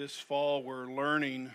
this 0.00 0.16
fall 0.16 0.62
we're 0.62 0.86
learning 0.86 1.50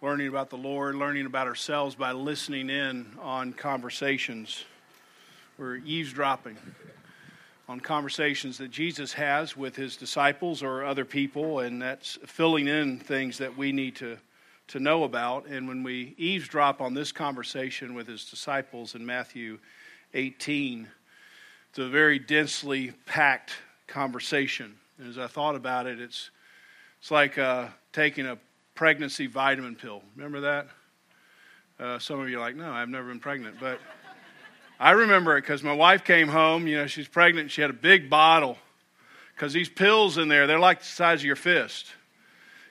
learning 0.00 0.28
about 0.28 0.48
the 0.48 0.56
Lord, 0.56 0.94
learning 0.94 1.26
about 1.26 1.46
ourselves 1.46 1.94
by 1.94 2.12
listening 2.12 2.70
in 2.70 3.06
on 3.20 3.52
conversations. 3.52 4.64
We're 5.58 5.76
eavesdropping 5.84 6.56
on 7.68 7.80
conversations 7.80 8.56
that 8.56 8.70
Jesus 8.70 9.12
has 9.12 9.54
with 9.54 9.76
his 9.76 9.98
disciples 9.98 10.62
or 10.62 10.86
other 10.86 11.04
people, 11.04 11.60
and 11.60 11.82
that's 11.82 12.18
filling 12.24 12.66
in 12.66 12.98
things 12.98 13.36
that 13.36 13.54
we 13.54 13.70
need 13.70 13.96
to, 13.96 14.16
to 14.68 14.80
know 14.80 15.04
about. 15.04 15.44
And 15.44 15.68
when 15.68 15.82
we 15.82 16.14
eavesdrop 16.16 16.80
on 16.80 16.94
this 16.94 17.12
conversation 17.12 17.92
with 17.92 18.08
his 18.08 18.24
disciples 18.24 18.94
in 18.94 19.04
Matthew 19.04 19.58
18, 20.14 20.88
it's 21.68 21.78
a 21.78 21.90
very 21.90 22.18
densely 22.18 22.92
packed 23.04 23.52
conversation. 23.86 24.76
And 24.96 25.10
as 25.10 25.18
I 25.18 25.26
thought 25.26 25.56
about 25.56 25.86
it, 25.86 26.00
it's 26.00 26.30
it's 27.04 27.10
like 27.10 27.36
uh, 27.36 27.66
taking 27.92 28.24
a 28.24 28.38
pregnancy 28.74 29.26
vitamin 29.26 29.76
pill. 29.76 30.00
Remember 30.16 30.40
that? 30.40 30.68
Uh, 31.78 31.98
some 31.98 32.18
of 32.18 32.30
you 32.30 32.38
are 32.38 32.40
like, 32.40 32.56
no, 32.56 32.72
I've 32.72 32.88
never 32.88 33.08
been 33.08 33.20
pregnant. 33.20 33.60
But 33.60 33.78
I 34.80 34.92
remember 34.92 35.36
it 35.36 35.42
because 35.42 35.62
my 35.62 35.74
wife 35.74 36.02
came 36.02 36.28
home. 36.28 36.66
You 36.66 36.78
know, 36.78 36.86
she's 36.86 37.06
pregnant. 37.06 37.50
She 37.50 37.60
had 37.60 37.68
a 37.68 37.74
big 37.74 38.08
bottle 38.08 38.56
because 39.36 39.52
these 39.52 39.68
pills 39.68 40.16
in 40.16 40.28
there, 40.28 40.46
they're 40.46 40.58
like 40.58 40.78
the 40.78 40.86
size 40.86 41.20
of 41.20 41.26
your 41.26 41.36
fist. 41.36 41.88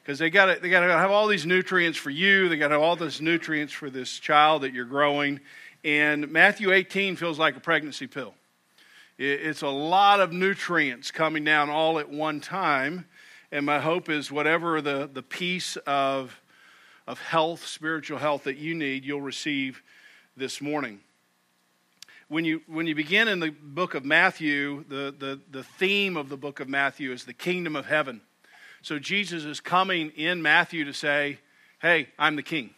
Because 0.02 0.18
they 0.18 0.32
got 0.32 0.64
they 0.64 0.70
got 0.72 0.80
to 0.80 0.92
have 0.92 1.12
all 1.12 1.28
these 1.28 1.46
nutrients 1.46 2.00
for 2.00 2.10
you. 2.10 2.50
They 2.50 2.58
got 2.58 2.70
to 2.70 2.74
have 2.74 2.82
all 2.82 2.96
these 2.96 3.22
nutrients 3.22 3.72
for 3.72 3.92
this 3.92 4.18
child 4.18 4.64
that 4.64 4.74
you're 4.74 4.86
growing. 4.86 5.42
And 5.84 6.32
Matthew 6.32 6.72
18 6.72 7.18
feels 7.18 7.38
like 7.38 7.56
a 7.56 7.60
pregnancy 7.60 8.08
pill. 8.08 8.34
It's 9.20 9.62
a 9.62 9.68
lot 9.68 10.22
of 10.22 10.34
nutrients 10.34 11.12
coming 11.12 11.44
down 11.44 11.70
all 11.70 12.00
at 12.00 12.10
one 12.10 12.40
time. 12.40 13.06
And 13.54 13.68
my 13.68 13.78
hope 13.78 14.10
is 14.10 14.32
whatever 14.32 14.82
the, 14.82 15.08
the 15.14 15.22
piece 15.22 15.76
of, 15.86 16.42
of 17.06 17.22
health, 17.22 17.68
spiritual 17.68 18.18
health 18.18 18.46
that 18.46 18.58
you 18.58 18.74
need, 18.74 19.06
you'll 19.06 19.22
receive 19.22 19.84
this 20.36 20.60
morning. 20.60 21.02
When 22.30 22.46
you, 22.46 22.64
when 22.66 22.88
you 22.88 22.96
begin 22.96 23.28
in 23.28 23.40
the 23.40 23.52
book 23.52 23.94
of 23.94 24.04
Matthew, 24.04 24.86
the, 24.90 25.14
the, 25.16 25.40
the 25.52 25.64
theme 25.64 26.18
of 26.18 26.30
the 26.30 26.36
book 26.36 26.62
of 26.62 26.68
Matthew 26.68 27.12
is 27.12 27.26
the 27.26 27.34
kingdom 27.34 27.76
of 27.76 27.86
heaven. 27.86 28.22
So 28.82 28.98
Jesus 28.98 29.44
is 29.44 29.60
coming 29.60 30.10
in 30.16 30.42
Matthew 30.42 30.84
to 30.86 30.94
say, 30.94 31.38
Hey, 31.80 32.08
I'm 32.18 32.36
the 32.36 32.42
king. 32.42 32.72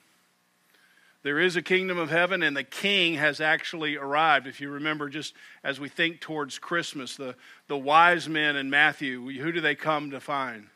There 1.26 1.40
is 1.40 1.56
a 1.56 1.64
kingdom 1.64 1.98
of 1.98 2.12
heaven, 2.12 2.44
and 2.44 2.56
the 2.56 2.64
king 2.64 3.16
has 3.16 3.42
actually 3.42 3.98
arrived. 3.98 4.46
If 4.46 4.62
you 4.62 4.70
remember, 4.70 5.10
just 5.10 5.34
as 5.64 5.80
we 5.80 5.90
think 5.90 6.22
towards 6.22 6.60
Christmas, 6.60 7.16
the, 7.16 7.34
the 7.68 7.76
wise 7.76 8.30
men 8.30 8.56
in 8.56 8.70
Matthew, 8.70 9.28
who 9.40 9.52
do 9.52 9.60
they 9.60 9.74
come 9.74 10.12
to 10.12 10.20
find? 10.20 10.68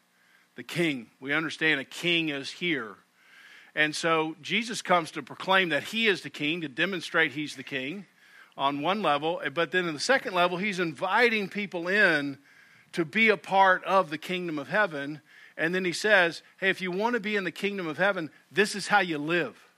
The 0.55 0.63
king. 0.63 1.11
We 1.19 1.33
understand 1.33 1.79
a 1.79 1.85
king 1.85 2.29
is 2.29 2.49
here. 2.49 2.95
And 3.75 3.95
so 3.95 4.35
Jesus 4.41 4.81
comes 4.81 5.11
to 5.11 5.21
proclaim 5.21 5.69
that 5.69 5.83
he 5.83 6.07
is 6.07 6.23
the 6.23 6.31
king, 6.31 6.61
to 6.61 6.67
demonstrate 6.67 7.33
he's 7.33 7.55
the 7.55 7.61
king 7.61 8.07
on 8.57 8.81
one 8.81 9.03
level. 9.03 9.39
But 9.53 9.69
then 9.69 9.87
in 9.87 9.93
the 9.93 9.99
second 9.99 10.33
level, 10.33 10.57
he's 10.57 10.79
inviting 10.79 11.47
people 11.47 11.87
in 11.87 12.39
to 12.93 13.05
be 13.05 13.29
a 13.29 13.37
part 13.37 13.83
of 13.83 14.09
the 14.09 14.17
kingdom 14.17 14.57
of 14.57 14.69
heaven. 14.69 15.21
And 15.55 15.75
then 15.75 15.85
he 15.85 15.93
says, 15.93 16.41
hey, 16.57 16.71
if 16.71 16.81
you 16.81 16.89
want 16.89 17.13
to 17.13 17.19
be 17.19 17.35
in 17.35 17.43
the 17.43 17.51
kingdom 17.51 17.85
of 17.85 17.99
heaven, 17.99 18.31
this 18.51 18.73
is 18.73 18.87
how 18.87 19.01
you 19.01 19.19
live. 19.19 19.68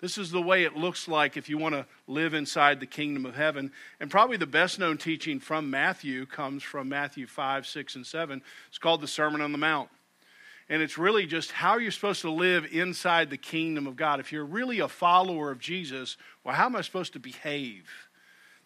This 0.00 0.18
is 0.18 0.30
the 0.30 0.42
way 0.42 0.64
it 0.64 0.76
looks 0.76 1.08
like 1.08 1.36
if 1.36 1.48
you 1.48 1.56
want 1.56 1.74
to 1.74 1.86
live 2.06 2.34
inside 2.34 2.80
the 2.80 2.86
kingdom 2.86 3.24
of 3.24 3.34
heaven. 3.34 3.72
And 3.98 4.10
probably 4.10 4.36
the 4.36 4.46
best 4.46 4.78
known 4.78 4.98
teaching 4.98 5.40
from 5.40 5.70
Matthew 5.70 6.26
comes 6.26 6.62
from 6.62 6.88
Matthew 6.88 7.26
5, 7.26 7.66
6, 7.66 7.96
and 7.96 8.06
7. 8.06 8.42
It's 8.68 8.78
called 8.78 9.00
the 9.00 9.08
Sermon 9.08 9.40
on 9.40 9.52
the 9.52 9.58
Mount. 9.58 9.88
And 10.68 10.82
it's 10.82 10.98
really 10.98 11.26
just 11.26 11.52
how 11.52 11.78
you're 11.78 11.92
supposed 11.92 12.22
to 12.22 12.30
live 12.30 12.66
inside 12.70 13.30
the 13.30 13.36
kingdom 13.36 13.86
of 13.86 13.96
God. 13.96 14.20
If 14.20 14.32
you're 14.32 14.44
really 14.44 14.80
a 14.80 14.88
follower 14.88 15.50
of 15.50 15.60
Jesus, 15.60 16.16
well, 16.44 16.54
how 16.54 16.66
am 16.66 16.76
I 16.76 16.82
supposed 16.82 17.12
to 17.14 17.20
behave? 17.20 17.88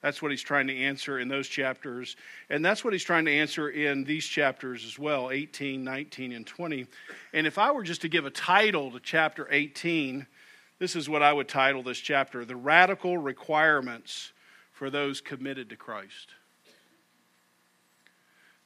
That's 0.01 0.23
what 0.23 0.31
he's 0.31 0.43
trying 0.43 0.67
to 0.69 0.77
answer 0.77 1.19
in 1.19 1.29
those 1.29 1.47
chapters. 1.47 2.17
And 2.49 2.65
that's 2.65 2.83
what 2.83 2.95
he's 2.95 3.05
trying 3.05 3.27
to 3.27 3.33
answer 3.33 3.69
in 3.69 4.05
these 4.05 4.25
chapters 4.25 4.85
as 4.87 4.99
well 4.99 5.31
18, 5.31 5.85
19, 5.85 6.33
and 6.33 6.47
20. 6.47 6.87
And 7.35 7.47
if 7.47 7.59
I 7.59 7.71
were 7.71 7.83
just 7.83 8.01
to 8.01 8.09
give 8.09 8.25
a 8.25 8.31
title 8.31 8.91
to 8.93 9.01
chapter 9.01 9.47
18, 9.51 10.27
this 10.81 10.97
is 10.97 11.11
what 11.11 11.23
I 11.23 11.31
would 11.31 11.47
title 11.47 11.83
this 11.83 11.99
chapter 11.99 12.45
The 12.45 12.57
Radical 12.57 13.19
Requirements 13.19 14.33
for 14.73 14.89
Those 14.89 15.21
Committed 15.21 15.69
to 15.69 15.77
Christ. 15.77 16.31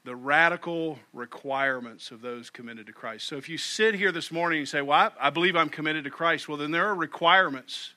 The 0.04 0.14
radical 0.14 1.00
requirements 1.12 2.12
of 2.12 2.20
those 2.20 2.50
committed 2.50 2.86
to 2.86 2.92
Christ. 2.92 3.26
So 3.26 3.36
if 3.36 3.48
you 3.48 3.58
sit 3.58 3.94
here 3.96 4.12
this 4.12 4.30
morning 4.30 4.60
and 4.60 4.68
say, 4.68 4.80
Well, 4.80 5.10
I, 5.20 5.26
I 5.26 5.30
believe 5.30 5.56
I'm 5.56 5.70
committed 5.70 6.04
to 6.04 6.10
Christ, 6.10 6.48
well, 6.48 6.56
then 6.56 6.70
there 6.70 6.86
are 6.86 6.94
requirements. 6.94 7.94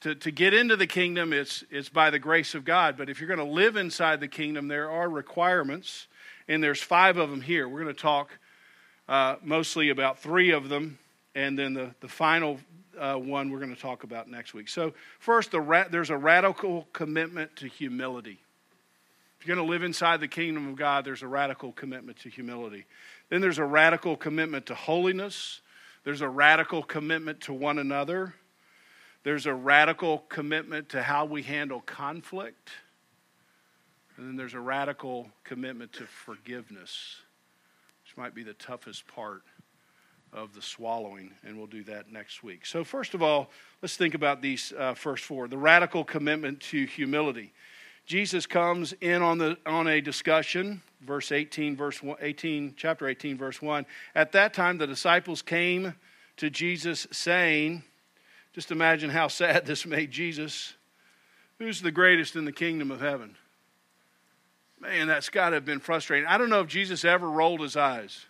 To, 0.00 0.14
to 0.14 0.32
get 0.32 0.52
into 0.52 0.76
the 0.76 0.86
kingdom, 0.86 1.32
it's, 1.32 1.62
it's 1.70 1.90
by 1.90 2.10
the 2.10 2.18
grace 2.18 2.54
of 2.54 2.64
God. 2.64 2.96
But 2.96 3.10
if 3.10 3.20
you're 3.20 3.28
going 3.28 3.38
to 3.38 3.44
live 3.44 3.76
inside 3.76 4.18
the 4.20 4.28
kingdom, 4.28 4.66
there 4.66 4.90
are 4.90 5.08
requirements, 5.08 6.08
and 6.48 6.64
there's 6.64 6.82
five 6.82 7.18
of 7.18 7.30
them 7.30 7.42
here. 7.42 7.68
We're 7.68 7.82
going 7.82 7.94
to 7.94 8.00
talk 8.00 8.30
uh, 9.08 9.36
mostly 9.42 9.90
about 9.90 10.18
three 10.18 10.50
of 10.50 10.70
them, 10.70 10.98
and 11.34 11.56
then 11.56 11.74
the, 11.74 11.94
the 12.00 12.08
final 12.08 12.58
uh, 12.98 13.16
one 13.16 13.50
we're 13.50 13.58
going 13.58 13.74
to 13.74 13.80
talk 13.80 14.04
about 14.04 14.28
next 14.28 14.54
week. 14.54 14.68
So, 14.68 14.92
first, 15.18 15.50
the 15.50 15.60
ra- 15.60 15.88
there's 15.90 16.10
a 16.10 16.16
radical 16.16 16.88
commitment 16.92 17.56
to 17.56 17.68
humility. 17.68 18.38
If 19.40 19.46
you're 19.46 19.56
going 19.56 19.66
to 19.66 19.70
live 19.70 19.82
inside 19.82 20.20
the 20.20 20.28
kingdom 20.28 20.68
of 20.68 20.76
God, 20.76 21.04
there's 21.04 21.22
a 21.22 21.28
radical 21.28 21.72
commitment 21.72 22.18
to 22.20 22.28
humility. 22.28 22.84
Then 23.30 23.40
there's 23.40 23.58
a 23.58 23.64
radical 23.64 24.16
commitment 24.16 24.66
to 24.66 24.74
holiness. 24.74 25.62
There's 26.04 26.20
a 26.20 26.28
radical 26.28 26.82
commitment 26.82 27.40
to 27.42 27.54
one 27.54 27.78
another. 27.78 28.34
There's 29.22 29.46
a 29.46 29.54
radical 29.54 30.24
commitment 30.28 30.90
to 30.90 31.02
how 31.02 31.24
we 31.24 31.42
handle 31.42 31.80
conflict. 31.80 32.70
And 34.16 34.28
then 34.28 34.36
there's 34.36 34.54
a 34.54 34.60
radical 34.60 35.30
commitment 35.44 35.94
to 35.94 36.04
forgiveness, 36.04 37.16
which 38.04 38.16
might 38.18 38.34
be 38.34 38.42
the 38.42 38.54
toughest 38.54 39.06
part 39.06 39.42
of 40.32 40.54
the 40.54 40.62
swallowing, 40.62 41.32
and 41.44 41.56
we'll 41.56 41.66
do 41.66 41.82
that 41.84 42.12
next 42.12 42.42
week. 42.42 42.64
So, 42.64 42.84
first 42.84 43.14
of 43.14 43.22
all, 43.22 43.50
let's 43.82 43.96
think 43.96 44.14
about 44.14 44.42
these 44.42 44.72
uh, 44.78 44.94
first 44.94 45.24
four 45.24 45.48
the 45.48 45.58
radical 45.58 46.04
commitment 46.04 46.60
to 46.60 46.84
humility. 46.86 47.52
Jesus 48.06 48.46
comes 48.46 48.92
in 49.00 49.22
on, 49.22 49.38
the, 49.38 49.56
on 49.66 49.86
a 49.86 50.00
discussion, 50.00 50.82
verse 51.00 51.30
18, 51.30 51.76
verse 51.76 52.00
18, 52.20 52.74
chapter 52.76 53.06
18, 53.06 53.38
verse 53.38 53.62
1. 53.62 53.86
At 54.14 54.32
that 54.32 54.52
time, 54.52 54.78
the 54.78 54.86
disciples 54.86 55.42
came 55.42 55.94
to 56.38 56.50
Jesus 56.50 57.06
saying, 57.12 57.84
just 58.52 58.70
imagine 58.70 59.10
how 59.10 59.28
sad 59.28 59.66
this 59.66 59.86
made 59.86 60.10
Jesus. 60.10 60.74
Who's 61.58 61.82
the 61.82 61.92
greatest 61.92 62.36
in 62.36 62.44
the 62.44 62.52
kingdom 62.52 62.90
of 62.90 63.00
heaven? 63.00 63.36
Man, 64.80 65.08
that's 65.08 65.28
got 65.28 65.50
to 65.50 65.56
have 65.56 65.66
been 65.66 65.80
frustrating. 65.80 66.26
I 66.26 66.38
don't 66.38 66.48
know 66.48 66.62
if 66.62 66.68
Jesus 66.68 67.04
ever 67.04 67.30
rolled 67.30 67.60
his 67.60 67.76
eyes. 67.76 68.24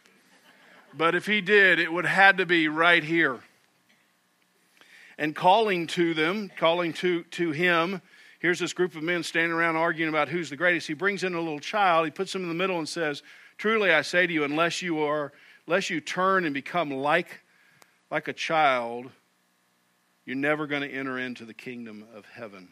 But 0.94 1.14
if 1.14 1.26
he 1.26 1.40
did, 1.40 1.78
it 1.78 1.92
would 1.92 2.06
had 2.06 2.38
to 2.38 2.46
be 2.46 2.68
right 2.68 3.02
here. 3.02 3.40
And 5.18 5.34
calling 5.34 5.86
to 5.88 6.14
them, 6.14 6.50
calling 6.56 6.92
to, 6.94 7.24
to 7.24 7.52
him, 7.52 8.00
here's 8.38 8.58
this 8.58 8.72
group 8.72 8.94
of 8.94 9.02
men 9.02 9.22
standing 9.22 9.52
around 9.52 9.76
arguing 9.76 10.08
about 10.08 10.28
who's 10.28 10.50
the 10.50 10.56
greatest. 10.56 10.86
He 10.86 10.94
brings 10.94 11.22
in 11.22 11.34
a 11.34 11.40
little 11.40 11.60
child, 11.60 12.06
he 12.06 12.10
puts 12.10 12.34
him 12.34 12.42
in 12.42 12.48
the 12.48 12.54
middle 12.54 12.78
and 12.78 12.88
says, 12.88 13.22
Truly 13.58 13.92
I 13.92 14.02
say 14.02 14.26
to 14.26 14.32
you, 14.32 14.44
unless 14.44 14.80
you 14.80 15.00
are, 15.00 15.32
unless 15.66 15.90
you 15.90 16.00
turn 16.00 16.46
and 16.46 16.54
become 16.54 16.90
like, 16.90 17.40
like 18.10 18.26
a 18.28 18.32
child, 18.32 19.10
you're 20.24 20.36
never 20.36 20.66
going 20.66 20.82
to 20.82 20.90
enter 20.90 21.18
into 21.18 21.44
the 21.44 21.52
kingdom 21.52 22.04
of 22.14 22.24
heaven. 22.24 22.68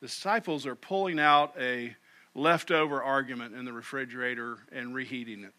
The 0.00 0.06
disciples 0.06 0.66
are 0.66 0.76
pulling 0.76 1.18
out 1.18 1.54
a 1.58 1.96
leftover 2.34 3.02
argument 3.02 3.54
in 3.54 3.64
the 3.64 3.72
refrigerator 3.72 4.58
and 4.70 4.94
reheating 4.94 5.42
it. 5.44 5.52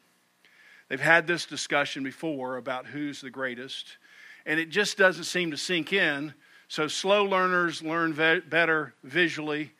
They've 0.90 1.00
had 1.00 1.26
this 1.26 1.46
discussion 1.46 2.04
before 2.04 2.58
about 2.58 2.86
who's 2.86 3.22
the 3.22 3.30
greatest, 3.30 3.98
and 4.46 4.60
it 4.60 4.70
just 4.70 4.98
doesn't 4.98 5.24
seem 5.24 5.52
to 5.52 5.58
sink 5.58 5.92
in. 5.94 6.34
So 6.68 6.88
slow 6.88 7.26
learners 7.26 7.82
learn 7.82 8.14
ve- 8.14 8.42
better 8.42 8.94
visually. 9.04 9.72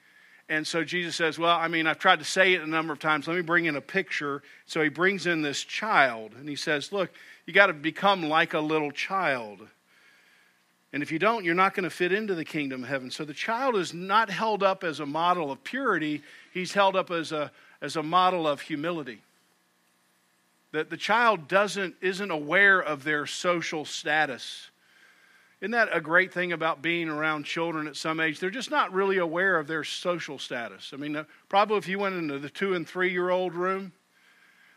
And 0.50 0.66
so 0.66 0.84
Jesus 0.84 1.16
says, 1.16 1.38
Well, 1.38 1.56
I 1.56 1.68
mean, 1.68 1.88
I've 1.88 2.00
tried 2.00 2.20
to 2.20 2.26
say 2.26 2.54
it 2.54 2.62
a 2.62 2.68
number 2.68 2.94
of 2.94 3.00
times. 3.00 3.28
Let 3.28 3.36
me 3.36 3.42
bring 3.42 3.66
in 3.66 3.76
a 3.76 3.82
picture. 3.82 4.42
So 4.66 4.82
he 4.82 4.90
brings 4.90 5.28
in 5.28 5.42
this 5.42 5.64
child, 5.64 6.34
and 6.38 6.50
he 6.50 6.56
says, 6.56 6.92
Look, 6.92 7.12
you 7.46 7.54
got 7.54 7.68
to 7.68 7.74
become 7.74 8.24
like 8.24 8.54
a 8.54 8.60
little 8.60 8.92
child. 8.92 9.60
And 10.94 11.04
if 11.04 11.12
you 11.12 11.20
don't, 11.20 11.44
you're 11.44 11.56
not 11.56 11.74
going 11.74 11.84
to 11.84 11.90
fit 11.90 12.14
into 12.14 12.36
the 12.36 12.46
kingdom 12.46 12.84
of 12.84 12.90
heaven. 12.90 13.12
So 13.12 13.26
the 13.26 13.34
child 13.34 13.76
is 13.76 13.94
not 13.94 14.30
held 14.30 14.64
up 14.64 14.84
as 14.84 15.00
a 15.02 15.06
model 15.06 15.52
of 15.52 15.64
purity, 15.64 16.24
he's 16.54 16.74
held 16.74 16.96
up 16.96 17.12
as 17.12 17.32
a, 17.32 17.52
as 17.82 17.96
a 17.96 18.04
model 18.04 18.48
of 18.48 18.62
humility 18.62 19.22
that 20.76 20.90
the 20.90 20.98
child 20.98 21.48
doesn't 21.48 21.96
isn't 22.02 22.32
aware 22.32 22.80
of 22.80 23.04
their 23.04 23.26
social 23.26 23.86
status. 23.86 24.70
Isn't 25.62 25.72
that 25.72 25.90
a 25.92 26.02
great 26.02 26.34
thing 26.34 26.52
about 26.52 26.82
being 26.82 27.08
around 27.08 27.46
children 27.46 27.88
at 27.88 27.96
some 27.96 28.20
age? 28.20 28.40
They're 28.40 28.50
just 28.50 28.70
not 28.70 28.94
really 28.94 29.18
aware 29.18 29.58
of 29.58 29.68
their 29.68 29.86
social 29.86 30.38
status. 30.38 30.92
I 30.94 30.98
mean, 30.98 31.26
probably 31.48 31.78
if 31.78 31.88
you 31.88 31.98
went 31.98 32.16
into 32.16 32.40
the 32.40 32.50
two 32.50 32.74
and 32.74 32.88
three 32.88 33.12
year 33.12 33.30
old 33.30 33.54
room, 33.54 33.94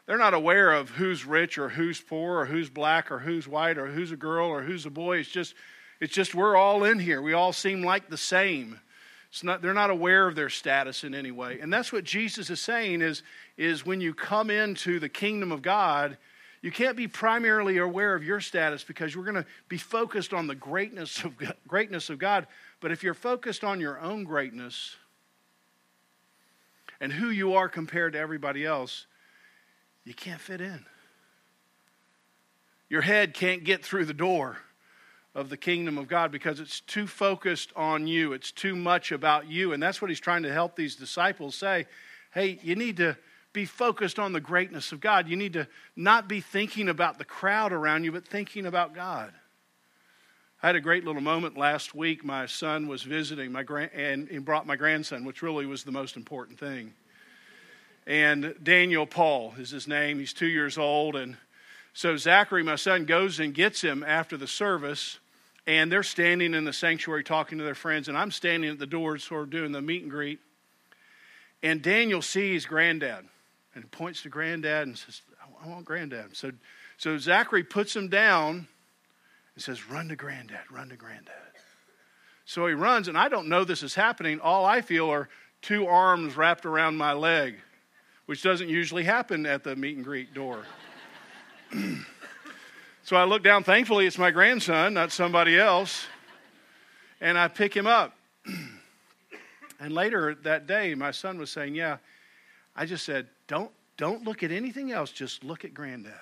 they're 0.06 0.16
not 0.16 0.34
aware 0.34 0.72
of 0.72 0.90
who's 0.90 1.26
rich 1.26 1.58
or 1.58 1.68
who's 1.68 2.00
poor 2.00 2.38
or 2.38 2.46
who's 2.46 2.70
black 2.70 3.10
or 3.10 3.18
who's 3.18 3.48
white 3.48 3.76
or 3.76 3.88
who's 3.88 4.12
a 4.12 4.16
girl 4.16 4.48
or 4.48 4.62
who's 4.62 4.86
a 4.86 4.90
boy. 4.90 5.18
It's 5.18 5.28
just, 5.28 5.54
it's 6.00 6.14
just 6.14 6.34
we're 6.34 6.56
all 6.56 6.84
in 6.84 7.00
here. 7.00 7.20
We 7.20 7.34
all 7.34 7.52
seem 7.52 7.82
like 7.82 8.08
the 8.08 8.16
same. 8.16 8.80
Not, 9.42 9.60
they're 9.62 9.74
not 9.74 9.90
aware 9.90 10.26
of 10.26 10.34
their 10.34 10.48
status 10.48 11.04
in 11.04 11.14
any 11.14 11.30
way. 11.30 11.60
And 11.60 11.72
that's 11.72 11.92
what 11.92 12.04
Jesus 12.04 12.50
is 12.50 12.60
saying 12.60 13.02
is, 13.02 13.22
is 13.56 13.84
when 13.84 14.00
you 14.00 14.14
come 14.14 14.50
into 14.50 14.98
the 14.98 15.08
kingdom 15.08 15.52
of 15.52 15.60
God, 15.62 16.16
you 16.62 16.72
can't 16.72 16.96
be 16.96 17.06
primarily 17.06 17.78
aware 17.78 18.14
of 18.14 18.24
your 18.24 18.40
status 18.40 18.82
because 18.82 19.16
we're 19.16 19.24
going 19.24 19.36
to 19.36 19.46
be 19.68 19.76
focused 19.76 20.32
on 20.32 20.46
the 20.46 20.54
greatness 20.54 21.22
of, 21.24 21.34
greatness 21.68 22.10
of 22.10 22.18
God. 22.18 22.46
But 22.80 22.90
if 22.90 23.02
you're 23.02 23.14
focused 23.14 23.64
on 23.64 23.80
your 23.80 24.00
own 24.00 24.24
greatness 24.24 24.96
and 27.00 27.12
who 27.12 27.28
you 27.30 27.54
are 27.54 27.68
compared 27.68 28.14
to 28.14 28.18
everybody 28.18 28.64
else, 28.64 29.06
you 30.04 30.14
can't 30.14 30.40
fit 30.40 30.60
in. 30.60 30.84
Your 32.88 33.02
head 33.02 33.34
can't 33.34 33.62
get 33.62 33.84
through 33.84 34.06
the 34.06 34.14
door 34.14 34.58
of 35.38 35.50
the 35.50 35.56
kingdom 35.56 35.98
of 35.98 36.08
God 36.08 36.32
because 36.32 36.58
it's 36.58 36.80
too 36.80 37.06
focused 37.06 37.72
on 37.76 38.08
you. 38.08 38.32
It's 38.32 38.50
too 38.50 38.74
much 38.74 39.12
about 39.12 39.48
you. 39.48 39.72
And 39.72 39.80
that's 39.80 40.02
what 40.02 40.10
he's 40.10 40.18
trying 40.18 40.42
to 40.42 40.52
help 40.52 40.74
these 40.74 40.96
disciples 40.96 41.54
say. 41.54 41.86
Hey, 42.34 42.58
you 42.60 42.74
need 42.74 42.96
to 42.96 43.16
be 43.52 43.64
focused 43.64 44.18
on 44.18 44.32
the 44.32 44.40
greatness 44.40 44.90
of 44.90 45.00
God. 45.00 45.28
You 45.28 45.36
need 45.36 45.52
to 45.52 45.68
not 45.94 46.28
be 46.28 46.40
thinking 46.40 46.88
about 46.88 47.18
the 47.18 47.24
crowd 47.24 47.72
around 47.72 48.02
you, 48.02 48.10
but 48.10 48.26
thinking 48.26 48.66
about 48.66 48.96
God. 48.96 49.32
I 50.60 50.66
had 50.66 50.76
a 50.76 50.80
great 50.80 51.04
little 51.04 51.22
moment 51.22 51.56
last 51.56 51.94
week. 51.94 52.24
My 52.24 52.46
son 52.46 52.88
was 52.88 53.04
visiting 53.04 53.52
my 53.52 53.62
grand, 53.62 53.92
and 53.94 54.28
he 54.28 54.38
brought 54.38 54.66
my 54.66 54.74
grandson, 54.74 55.24
which 55.24 55.40
really 55.40 55.66
was 55.66 55.84
the 55.84 55.92
most 55.92 56.16
important 56.16 56.58
thing. 56.58 56.92
And 58.08 58.56
Daniel 58.60 59.06
Paul 59.06 59.54
is 59.56 59.70
his 59.70 59.86
name. 59.86 60.18
He's 60.18 60.32
two 60.32 60.48
years 60.48 60.76
old, 60.76 61.14
and 61.14 61.36
so 61.92 62.16
Zachary, 62.16 62.64
my 62.64 62.74
son, 62.76 63.04
goes 63.04 63.38
and 63.38 63.54
gets 63.54 63.80
him 63.80 64.04
after 64.04 64.36
the 64.36 64.46
service, 64.48 65.20
and 65.68 65.92
they're 65.92 66.02
standing 66.02 66.54
in 66.54 66.64
the 66.64 66.72
sanctuary 66.72 67.22
talking 67.22 67.58
to 67.58 67.64
their 67.64 67.74
friends, 67.74 68.08
and 68.08 68.16
I'm 68.16 68.30
standing 68.30 68.70
at 68.70 68.78
the 68.78 68.86
door, 68.86 69.18
sort 69.18 69.42
of 69.42 69.50
doing 69.50 69.70
the 69.70 69.82
meet 69.82 70.00
and 70.00 70.10
greet. 70.10 70.40
And 71.62 71.82
Daniel 71.82 72.22
sees 72.22 72.64
granddad 72.64 73.26
and 73.74 73.90
points 73.90 74.22
to 74.22 74.30
granddad 74.30 74.86
and 74.86 74.96
says, 74.96 75.20
I 75.62 75.68
want 75.68 75.84
granddad. 75.84 76.34
So, 76.34 76.52
so 76.96 77.18
Zachary 77.18 77.64
puts 77.64 77.94
him 77.94 78.08
down 78.08 78.66
and 79.54 79.62
says, 79.62 79.90
Run 79.90 80.08
to 80.08 80.16
granddad, 80.16 80.60
run 80.70 80.88
to 80.88 80.96
granddad. 80.96 81.34
So 82.46 82.66
he 82.66 82.72
runs, 82.72 83.08
and 83.08 83.18
I 83.18 83.28
don't 83.28 83.48
know 83.48 83.64
this 83.64 83.82
is 83.82 83.94
happening. 83.94 84.40
All 84.40 84.64
I 84.64 84.80
feel 84.80 85.10
are 85.10 85.28
two 85.60 85.86
arms 85.86 86.34
wrapped 86.34 86.64
around 86.64 86.96
my 86.96 87.12
leg, 87.12 87.56
which 88.24 88.42
doesn't 88.42 88.70
usually 88.70 89.04
happen 89.04 89.44
at 89.44 89.64
the 89.64 89.76
meet 89.76 89.96
and 89.96 90.04
greet 90.04 90.32
door. 90.32 90.64
so 93.08 93.16
I 93.16 93.24
look 93.24 93.42
down. 93.42 93.64
Thankfully, 93.64 94.06
it's 94.06 94.18
my 94.18 94.30
grandson, 94.30 94.92
not 94.92 95.12
somebody 95.12 95.58
else. 95.58 96.04
And 97.22 97.38
I 97.38 97.48
pick 97.48 97.74
him 97.74 97.86
up. 97.86 98.14
and 99.80 99.92
later 99.94 100.34
that 100.42 100.66
day, 100.66 100.94
my 100.94 101.10
son 101.10 101.38
was 101.38 101.48
saying, 101.48 101.74
Yeah, 101.74 101.96
I 102.76 102.84
just 102.84 103.06
said, 103.06 103.26
don't, 103.46 103.70
don't 103.96 104.24
look 104.24 104.42
at 104.42 104.52
anything 104.52 104.92
else, 104.92 105.10
just 105.10 105.42
look 105.42 105.64
at 105.64 105.72
granddad. 105.72 106.12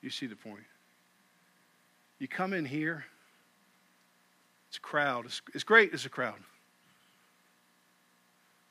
You 0.00 0.08
see 0.08 0.26
the 0.26 0.34
point. 0.34 0.64
You 2.20 2.26
come 2.26 2.54
in 2.54 2.64
here, 2.64 3.04
it's 4.70 4.78
a 4.78 4.80
crowd. 4.80 5.26
It's, 5.26 5.42
it's 5.52 5.64
great, 5.64 5.92
it's 5.92 6.06
a 6.06 6.08
crowd. 6.08 6.38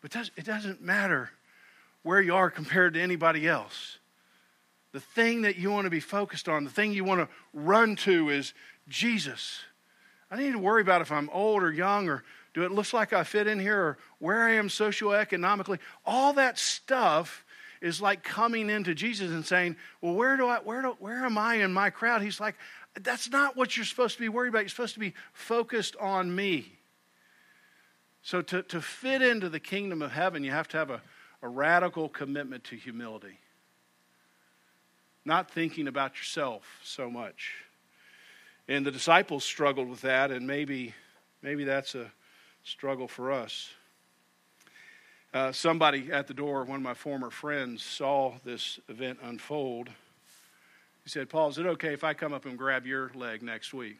But 0.01 0.15
it 0.35 0.43
doesn't 0.43 0.81
matter 0.81 1.29
where 2.03 2.21
you 2.21 2.35
are 2.35 2.49
compared 2.49 2.93
to 2.93 3.01
anybody 3.01 3.47
else. 3.47 3.97
The 4.91 4.99
thing 4.99 5.43
that 5.43 5.57
you 5.57 5.69
want 5.71 5.85
to 5.85 5.91
be 5.91 5.99
focused 5.99 6.49
on, 6.49 6.63
the 6.63 6.69
thing 6.69 6.93
you 6.93 7.03
want 7.03 7.21
to 7.21 7.29
run 7.53 7.95
to 7.97 8.29
is 8.29 8.53
Jesus. 8.87 9.59
I 10.31 10.37
need 10.37 10.53
to 10.53 10.59
worry 10.59 10.81
about 10.81 11.01
if 11.01 11.11
I'm 11.11 11.29
old 11.31 11.63
or 11.63 11.71
young 11.71 12.09
or 12.09 12.23
do 12.53 12.63
it 12.63 12.71
looks 12.71 12.93
like 12.93 13.13
I 13.13 13.23
fit 13.23 13.47
in 13.47 13.59
here 13.59 13.79
or 13.79 13.97
where 14.17 14.43
I 14.43 14.53
am 14.53 14.67
socioeconomically. 14.67 15.79
All 16.05 16.33
that 16.33 16.57
stuff 16.57 17.45
is 17.81 18.01
like 18.01 18.23
coming 18.23 18.69
into 18.69 18.93
Jesus 18.95 19.29
and 19.31 19.45
saying, 19.45 19.75
Well, 20.01 20.13
where 20.13 20.35
do 20.37 20.47
I 20.47 20.57
where 20.57 20.81
do 20.81 20.95
where 20.99 21.23
am 21.25 21.37
I 21.37 21.55
in 21.55 21.71
my 21.71 21.89
crowd? 21.91 22.21
He's 22.21 22.39
like, 22.39 22.55
that's 22.95 23.29
not 23.29 23.55
what 23.55 23.75
you're 23.77 23.85
supposed 23.85 24.15
to 24.15 24.21
be 24.21 24.29
worried 24.29 24.49
about. 24.49 24.59
You're 24.59 24.69
supposed 24.69 24.95
to 24.95 24.99
be 24.99 25.13
focused 25.33 25.95
on 25.97 26.35
me. 26.35 26.79
So 28.21 28.41
to, 28.41 28.63
to 28.63 28.81
fit 28.81 29.21
into 29.21 29.49
the 29.49 29.59
kingdom 29.59 30.01
of 30.01 30.11
heaven, 30.11 30.43
you 30.43 30.51
have 30.51 30.67
to 30.69 30.77
have 30.77 30.89
a 30.89 31.01
a 31.41 31.47
radical 31.47 32.09
commitment 32.09 32.63
to 32.65 32.75
humility. 32.75 33.37
Not 35.25 35.51
thinking 35.51 35.87
about 35.87 36.17
yourself 36.17 36.63
so 36.83 37.09
much. 37.09 37.53
And 38.67 38.85
the 38.85 38.91
disciples 38.91 39.43
struggled 39.43 39.89
with 39.89 40.01
that, 40.01 40.31
and 40.31 40.45
maybe, 40.45 40.93
maybe 41.41 41.63
that's 41.63 41.95
a 41.95 42.11
struggle 42.63 43.07
for 43.07 43.31
us. 43.31 43.69
Uh, 45.33 45.51
somebody 45.51 46.11
at 46.11 46.27
the 46.27 46.33
door, 46.33 46.63
one 46.63 46.77
of 46.77 46.81
my 46.81 46.93
former 46.93 47.29
friends, 47.29 47.83
saw 47.83 48.33
this 48.43 48.79
event 48.89 49.19
unfold. 49.23 49.89
He 51.03 51.09
said, 51.09 51.29
Paul, 51.29 51.49
is 51.49 51.57
it 51.57 51.65
okay 51.65 51.93
if 51.93 52.03
I 52.03 52.13
come 52.13 52.33
up 52.33 52.45
and 52.45 52.57
grab 52.57 52.85
your 52.85 53.11
leg 53.13 53.43
next 53.43 53.73
week? 53.73 53.97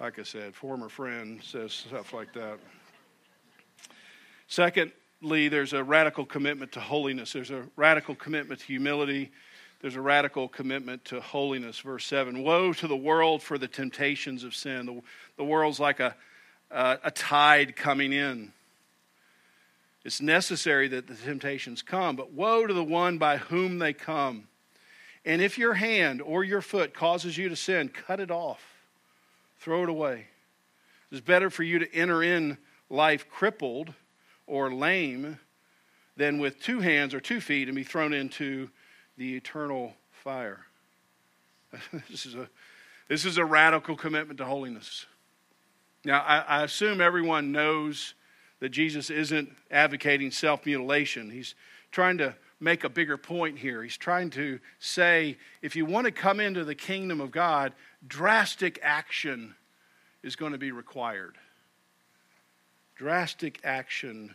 Like 0.00 0.18
I 0.18 0.24
said, 0.24 0.54
former 0.54 0.88
friend 0.88 1.40
says 1.42 1.72
stuff 1.72 2.12
like 2.12 2.32
that. 2.34 2.58
Second, 4.48 4.92
there's 5.22 5.72
a 5.72 5.82
radical 5.82 6.24
commitment 6.24 6.72
to 6.72 6.80
holiness. 6.80 7.32
There's 7.32 7.50
a 7.50 7.64
radical 7.76 8.14
commitment 8.14 8.60
to 8.60 8.66
humility. 8.66 9.30
There's 9.80 9.96
a 9.96 10.00
radical 10.00 10.48
commitment 10.48 11.04
to 11.06 11.20
holiness. 11.20 11.78
Verse 11.80 12.04
7 12.06 12.42
Woe 12.42 12.72
to 12.74 12.86
the 12.86 12.96
world 12.96 13.42
for 13.42 13.58
the 13.58 13.68
temptations 13.68 14.44
of 14.44 14.54
sin. 14.54 14.86
The, 14.86 15.02
the 15.36 15.44
world's 15.44 15.80
like 15.80 16.00
a, 16.00 16.14
a 16.70 17.10
tide 17.10 17.76
coming 17.76 18.12
in. 18.12 18.52
It's 20.04 20.20
necessary 20.20 20.86
that 20.88 21.08
the 21.08 21.14
temptations 21.14 21.82
come, 21.82 22.14
but 22.14 22.32
woe 22.32 22.66
to 22.66 22.72
the 22.72 22.84
one 22.84 23.18
by 23.18 23.38
whom 23.38 23.78
they 23.80 23.92
come. 23.92 24.46
And 25.24 25.42
if 25.42 25.58
your 25.58 25.74
hand 25.74 26.22
or 26.22 26.44
your 26.44 26.60
foot 26.60 26.94
causes 26.94 27.36
you 27.36 27.48
to 27.48 27.56
sin, 27.56 27.88
cut 27.88 28.20
it 28.20 28.30
off, 28.30 28.62
throw 29.58 29.82
it 29.82 29.88
away. 29.88 30.26
It's 31.10 31.20
better 31.20 31.50
for 31.50 31.64
you 31.64 31.80
to 31.80 31.92
enter 31.92 32.22
in 32.22 32.58
life 32.88 33.28
crippled 33.28 33.92
or 34.46 34.72
lame 34.72 35.38
than 36.16 36.38
with 36.38 36.60
two 36.60 36.80
hands 36.80 37.14
or 37.14 37.20
two 37.20 37.40
feet 37.40 37.68
and 37.68 37.76
be 37.76 37.84
thrown 37.84 38.12
into 38.12 38.70
the 39.16 39.36
eternal 39.36 39.94
fire. 40.10 40.60
this, 42.10 42.26
is 42.26 42.34
a, 42.34 42.48
this 43.08 43.24
is 43.24 43.38
a 43.38 43.44
radical 43.44 43.96
commitment 43.96 44.38
to 44.38 44.44
holiness. 44.44 45.06
Now, 46.04 46.20
I, 46.20 46.38
I 46.38 46.64
assume 46.64 47.00
everyone 47.00 47.52
knows 47.52 48.14
that 48.60 48.70
Jesus 48.70 49.10
isn't 49.10 49.54
advocating 49.70 50.30
self 50.30 50.64
mutilation. 50.64 51.30
He's 51.30 51.54
trying 51.90 52.18
to 52.18 52.34
make 52.60 52.84
a 52.84 52.88
bigger 52.88 53.18
point 53.18 53.58
here. 53.58 53.82
He's 53.82 53.96
trying 53.96 54.30
to 54.30 54.58
say 54.78 55.36
if 55.60 55.76
you 55.76 55.84
want 55.84 56.06
to 56.06 56.12
come 56.12 56.40
into 56.40 56.64
the 56.64 56.74
kingdom 56.74 57.20
of 57.20 57.30
God, 57.30 57.74
drastic 58.06 58.78
action 58.82 59.54
is 60.22 60.36
going 60.36 60.52
to 60.52 60.58
be 60.58 60.72
required 60.72 61.36
drastic 62.96 63.60
action 63.62 64.34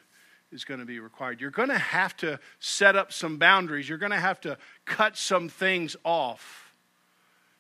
is 0.51 0.65
going 0.65 0.80
to 0.80 0.86
be 0.86 1.00
required. 1.00 1.41
You're 1.41 1.50
going 1.50 1.70
to 1.70 1.77
have 1.77 2.15
to 2.18 2.39
set 2.60 2.96
up 2.96 3.12
some 3.12 3.38
boundaries. 3.38 3.88
You're 3.88 3.98
going 3.98 4.12
to 4.12 4.20
have 4.20 4.39
to 4.41 4.58
cut 4.86 5.18
some 5.18 5.50
things 5.50 5.96
off 6.03 6.74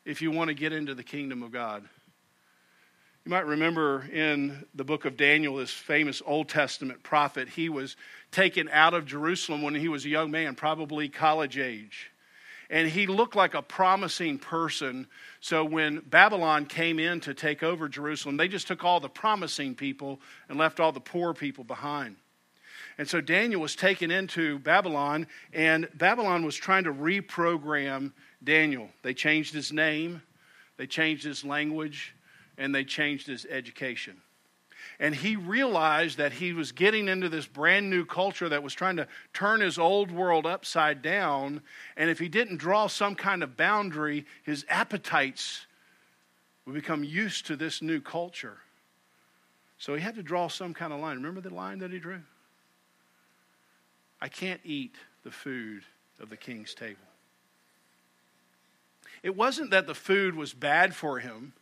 if 0.05 0.21
you 0.21 0.31
want 0.31 0.49
to 0.49 0.53
get 0.53 0.73
into 0.73 0.93
the 0.93 1.03
kingdom 1.03 1.43
of 1.43 1.51
God. 1.51 1.83
You 3.25 3.29
might 3.29 3.45
remember 3.45 4.03
in 4.11 4.65
the 4.73 4.83
book 4.83 5.05
of 5.05 5.15
Daniel, 5.15 5.57
this 5.57 5.71
famous 5.71 6.21
Old 6.25 6.49
Testament 6.49 7.03
prophet, 7.03 7.49
he 7.49 7.69
was 7.69 7.95
taken 8.31 8.67
out 8.69 8.93
of 8.93 9.05
Jerusalem 9.05 9.61
when 9.61 9.75
he 9.75 9.87
was 9.87 10.05
a 10.05 10.09
young 10.09 10.31
man, 10.31 10.55
probably 10.55 11.07
college 11.07 11.57
age 11.57 12.10
and 12.71 12.87
he 12.87 13.05
looked 13.05 13.35
like 13.35 13.53
a 13.53 13.61
promising 13.61 14.39
person. 14.39 15.05
So 15.41 15.65
when 15.65 15.99
Babylon 15.99 16.65
came 16.65 16.99
in 16.99 17.19
to 17.19 17.33
take 17.33 17.63
over 17.63 17.89
Jerusalem, 17.89 18.37
they 18.37 18.47
just 18.47 18.65
took 18.65 18.85
all 18.85 19.01
the 19.01 19.09
promising 19.09 19.75
people 19.75 20.21
and 20.47 20.57
left 20.57 20.79
all 20.79 20.93
the 20.93 21.01
poor 21.01 21.33
people 21.33 21.65
behind. 21.65 22.15
And 22.97 23.07
so 23.07 23.19
Daniel 23.19 23.59
was 23.59 23.75
taken 23.75 24.09
into 24.09 24.59
Babylon, 24.59 25.27
and 25.53 25.89
Babylon 25.95 26.45
was 26.45 26.55
trying 26.55 26.85
to 26.85 26.93
reprogram 26.93 28.13
Daniel. 28.41 28.89
They 29.01 29.13
changed 29.13 29.53
his 29.53 29.73
name, 29.73 30.21
they 30.77 30.87
changed 30.87 31.25
his 31.25 31.43
language, 31.43 32.15
and 32.57 32.73
they 32.73 32.85
changed 32.85 33.27
his 33.27 33.45
education 33.45 34.21
and 35.01 35.15
he 35.15 35.35
realized 35.35 36.19
that 36.19 36.31
he 36.31 36.53
was 36.53 36.71
getting 36.71 37.07
into 37.07 37.27
this 37.27 37.47
brand 37.47 37.89
new 37.89 38.05
culture 38.05 38.47
that 38.47 38.61
was 38.61 38.71
trying 38.71 38.97
to 38.97 39.07
turn 39.33 39.59
his 39.59 39.79
old 39.79 40.11
world 40.11 40.45
upside 40.45 41.01
down. 41.01 41.61
And 41.97 42.11
if 42.11 42.19
he 42.19 42.29
didn't 42.29 42.57
draw 42.57 42.85
some 42.85 43.15
kind 43.15 43.41
of 43.41 43.57
boundary, 43.57 44.27
his 44.43 44.63
appetites 44.69 45.65
would 46.65 46.75
become 46.75 47.03
used 47.03 47.47
to 47.47 47.55
this 47.55 47.81
new 47.81 47.99
culture. 47.99 48.59
So 49.79 49.95
he 49.95 50.01
had 50.01 50.13
to 50.15 50.23
draw 50.23 50.47
some 50.47 50.75
kind 50.75 50.93
of 50.93 50.99
line. 50.99 51.17
Remember 51.17 51.41
the 51.41 51.51
line 51.51 51.79
that 51.79 51.91
he 51.91 51.97
drew? 51.97 52.21
I 54.21 54.27
can't 54.27 54.61
eat 54.63 54.93
the 55.23 55.31
food 55.31 55.81
of 56.19 56.29
the 56.29 56.37
king's 56.37 56.75
table. 56.75 56.99
It 59.23 59.35
wasn't 59.35 59.71
that 59.71 59.87
the 59.87 59.95
food 59.95 60.35
was 60.35 60.53
bad 60.53 60.93
for 60.93 61.17
him. 61.17 61.53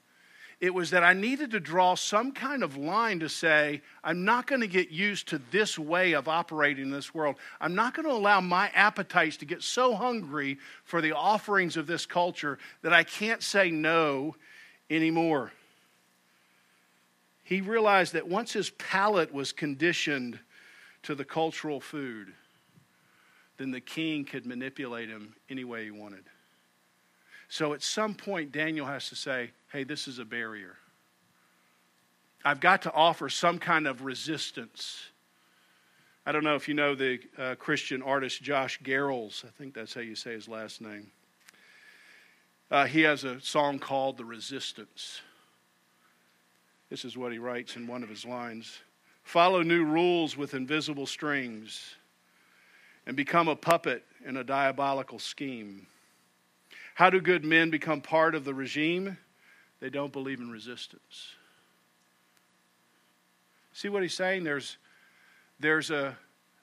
It 0.59 0.73
was 0.73 0.89
that 0.89 1.05
I 1.05 1.13
needed 1.13 1.51
to 1.51 1.59
draw 1.61 1.95
some 1.95 2.33
kind 2.33 2.63
of 2.63 2.75
line 2.75 3.21
to 3.21 3.29
say, 3.29 3.81
I'm 4.03 4.25
not 4.25 4.45
going 4.45 4.59
to 4.59 4.67
get 4.67 4.89
used 4.89 5.29
to 5.29 5.41
this 5.51 5.79
way 5.79 6.11
of 6.13 6.27
operating 6.27 6.85
in 6.85 6.91
this 6.91 7.13
world. 7.13 7.37
I'm 7.61 7.75
not 7.75 7.93
going 7.93 8.05
to 8.05 8.13
allow 8.13 8.41
my 8.41 8.69
appetites 8.73 9.37
to 9.37 9.45
get 9.45 9.63
so 9.63 9.95
hungry 9.95 10.57
for 10.83 11.01
the 11.01 11.13
offerings 11.13 11.77
of 11.77 11.87
this 11.87 12.05
culture 12.05 12.59
that 12.81 12.91
I 12.91 13.03
can't 13.03 13.41
say 13.41 13.71
no 13.71 14.35
anymore. 14.89 15.53
He 17.45 17.61
realized 17.61 18.13
that 18.13 18.27
once 18.27 18.51
his 18.51 18.69
palate 18.71 19.33
was 19.33 19.53
conditioned 19.53 20.39
to 21.03 21.15
the 21.15 21.25
cultural 21.25 21.79
food, 21.79 22.33
then 23.57 23.71
the 23.71 23.79
king 23.79 24.25
could 24.25 24.45
manipulate 24.45 25.07
him 25.07 25.35
any 25.49 25.63
way 25.63 25.85
he 25.85 25.91
wanted. 25.91 26.25
So 27.49 27.73
at 27.73 27.81
some 27.81 28.13
point, 28.13 28.51
Daniel 28.51 28.85
has 28.85 29.09
to 29.09 29.15
say, 29.15 29.49
hey, 29.71 29.83
this 29.83 30.07
is 30.07 30.19
a 30.19 30.25
barrier. 30.25 30.77
I've 32.45 32.59
got 32.59 32.83
to 32.83 32.93
offer 32.93 33.27
some 33.27 33.57
kind 33.59 33.87
of 33.87 34.03
resistance. 34.03 35.09
I 36.25 36.31
don't 36.31 36.43
know 36.43 36.55
if 36.55 36.67
you 36.67 36.75
know 36.75 36.95
the 36.95 37.19
uh, 37.37 37.55
Christian 37.55 38.01
artist 38.01 38.41
Josh 38.41 38.79
Garrels. 38.81 39.43
I 39.43 39.49
think 39.57 39.73
that's 39.73 39.93
how 39.93 40.01
you 40.01 40.15
say 40.15 40.33
his 40.33 40.47
last 40.47 40.79
name. 40.79 41.11
Uh, 42.71 42.85
he 42.85 43.01
has 43.01 43.23
a 43.23 43.41
song 43.41 43.79
called 43.79 44.17
The 44.17 44.25
Resistance. 44.25 45.21
This 46.91 47.03
is 47.03 47.17
what 47.17 47.31
he 47.31 47.39
writes 47.39 47.75
in 47.75 47.87
one 47.87 48.03
of 48.03 48.09
his 48.09 48.25
lines 48.25 48.79
Follow 49.23 49.61
new 49.61 49.83
rules 49.83 50.35
with 50.35 50.55
invisible 50.55 51.05
strings 51.05 51.95
and 53.05 53.15
become 53.15 53.47
a 53.47 53.55
puppet 53.55 54.03
in 54.25 54.37
a 54.37 54.43
diabolical 54.43 55.19
scheme. 55.19 55.85
How 56.99 57.09
do 57.09 57.21
good 57.21 57.45
men 57.45 57.69
become 57.69 58.01
part 58.01 58.35
of 58.35 58.43
the 58.43 58.53
regime? 58.53 59.17
They 59.79 59.89
don't 59.89 60.11
believe 60.11 60.41
in 60.41 60.51
resistance. 60.51 61.33
See 63.71 63.87
what 63.87 64.03
he's 64.03 64.13
saying? 64.13 64.43
There's, 64.43 64.75
there's, 65.61 65.91
a, 65.91 66.17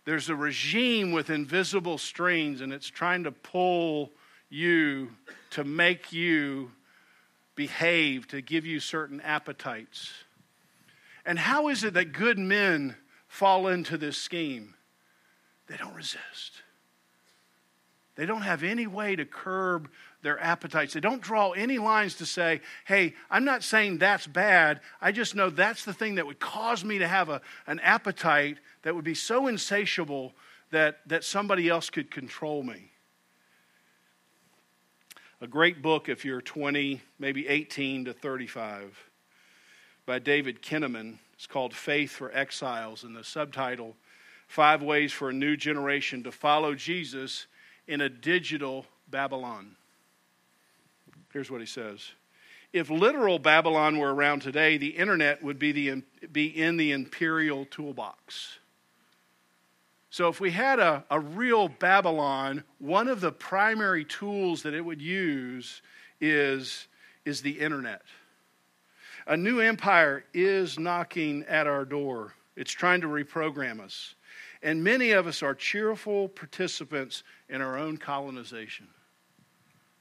there's 0.05 0.29
a 0.29 0.37
regime 0.37 1.13
with 1.13 1.31
invisible 1.31 1.97
strings, 1.97 2.61
and 2.61 2.71
it's 2.71 2.87
trying 2.87 3.25
to 3.25 3.33
pull 3.33 4.13
you 4.51 5.09
to 5.53 5.65
make 5.65 6.13
you 6.13 6.71
behave, 7.55 8.29
to 8.29 8.43
give 8.43 8.67
you 8.67 8.79
certain 8.79 9.23
appetites. 9.23 10.13
And 11.25 11.39
how 11.39 11.69
is 11.69 11.83
it 11.83 11.95
that 11.95 12.13
good 12.13 12.39
men 12.39 12.97
fall 13.27 13.69
into 13.69 13.97
this 13.97 14.19
scheme? 14.19 14.75
They 15.67 15.79
don't 15.79 15.95
resist. 15.95 16.61
They 18.17 18.27
don't 18.27 18.43
have 18.43 18.63
any 18.63 18.87
way 18.87 19.15
to 19.15 19.25
curb 19.25 19.91
their 20.27 20.43
appetites. 20.43 20.93
They 20.93 20.99
don't 20.99 21.23
draw 21.23 21.53
any 21.53 21.79
lines 21.79 22.17
to 22.17 22.27
say, 22.27 22.61
hey, 22.85 23.15
I'm 23.31 23.45
not 23.45 23.63
saying 23.63 23.99
that's 23.99 24.27
bad. 24.27 24.81
I 25.01 25.13
just 25.13 25.37
know 25.37 25.51
that's 25.51 25.85
the 25.85 25.93
thing 25.93 26.17
that 26.17 26.27
would 26.27 26.41
cause 26.41 26.85
me 26.85 26.99
to 26.99 27.07
have 27.07 27.29
a, 27.29 27.41
an 27.69 27.79
appetite 27.79 28.59
that 28.83 28.97
would 28.97 29.05
be 29.05 29.15
so 29.15 29.47
insatiable 29.47 30.33
that, 30.73 30.99
that 31.07 31.23
somebody 31.23 31.69
else 31.69 31.91
could 31.91 32.11
control 32.11 32.65
me. 32.65 32.91
A 35.41 35.47
great 35.47 35.81
book 35.81 36.09
if 36.09 36.25
you're 36.25 36.43
20, 36.43 37.01
maybe 37.21 37.47
18 37.47 38.07
to 38.07 38.13
35, 38.13 38.99
by 40.07 40.19
David 40.19 40.61
Kinnaman. 40.61 41.19
It's 41.35 41.47
called 41.47 41.73
Faith 41.73 42.11
for 42.11 42.33
Exiles, 42.37 43.05
and 43.05 43.15
the 43.15 43.23
subtitle 43.23 43.95
Five 44.49 44.83
Ways 44.83 45.13
for 45.13 45.29
a 45.29 45.33
New 45.33 45.57
Generation 45.57 46.25
to 46.25 46.33
Follow 46.33 46.75
Jesus 46.75 47.47
in 47.87 48.01
a 48.01 48.09
Digital 48.09 48.87
Babylon. 49.09 49.77
Here's 51.37 51.51
what 51.51 51.61
he 51.61 51.67
says 51.67 52.13
If 52.73 52.89
literal 52.89 53.39
Babylon 53.39 53.99
were 53.99 54.15
around 54.15 54.41
today, 54.41 54.79
the 54.79 54.97
internet 54.97 55.43
would 55.43 55.59
be, 55.59 55.71
the, 55.71 56.03
be 56.33 56.47
in 56.47 56.79
the 56.79 56.93
imperial 56.93 57.67
toolbox. 57.67 58.59
So, 60.09 60.29
if 60.29 60.41
we 60.41 60.51
had 60.51 60.79
a, 60.79 61.05
a 61.11 61.21
real 61.21 61.69
Babylon, 61.69 62.65
one 62.79 63.07
of 63.07 63.21
the 63.21 63.33
primary 63.33 64.03
tools 64.03 64.63
that 64.63 64.73
it 64.73 64.81
would 64.81 65.03
use 65.03 65.83
is, 66.23 66.89
is 67.27 67.43
the 67.43 67.61
internet. 67.61 68.01
A 69.27 69.37
new 69.37 69.61
empire 69.61 70.25
is 70.33 70.79
knocking 70.79 71.45
at 71.51 71.67
our 71.67 71.85
door, 71.85 72.33
it's 72.57 72.73
trying 72.73 73.03
to 73.03 73.09
reprogram 73.09 73.81
us. 73.81 74.15
And 74.63 74.83
many 74.83 75.11
of 75.11 75.27
us 75.27 75.43
are 75.43 75.55
cheerful 75.55 76.31
participants 76.31 77.25
in 77.51 77.61
our 77.61 77.77
own 77.77 77.99
colonization. 77.99 78.89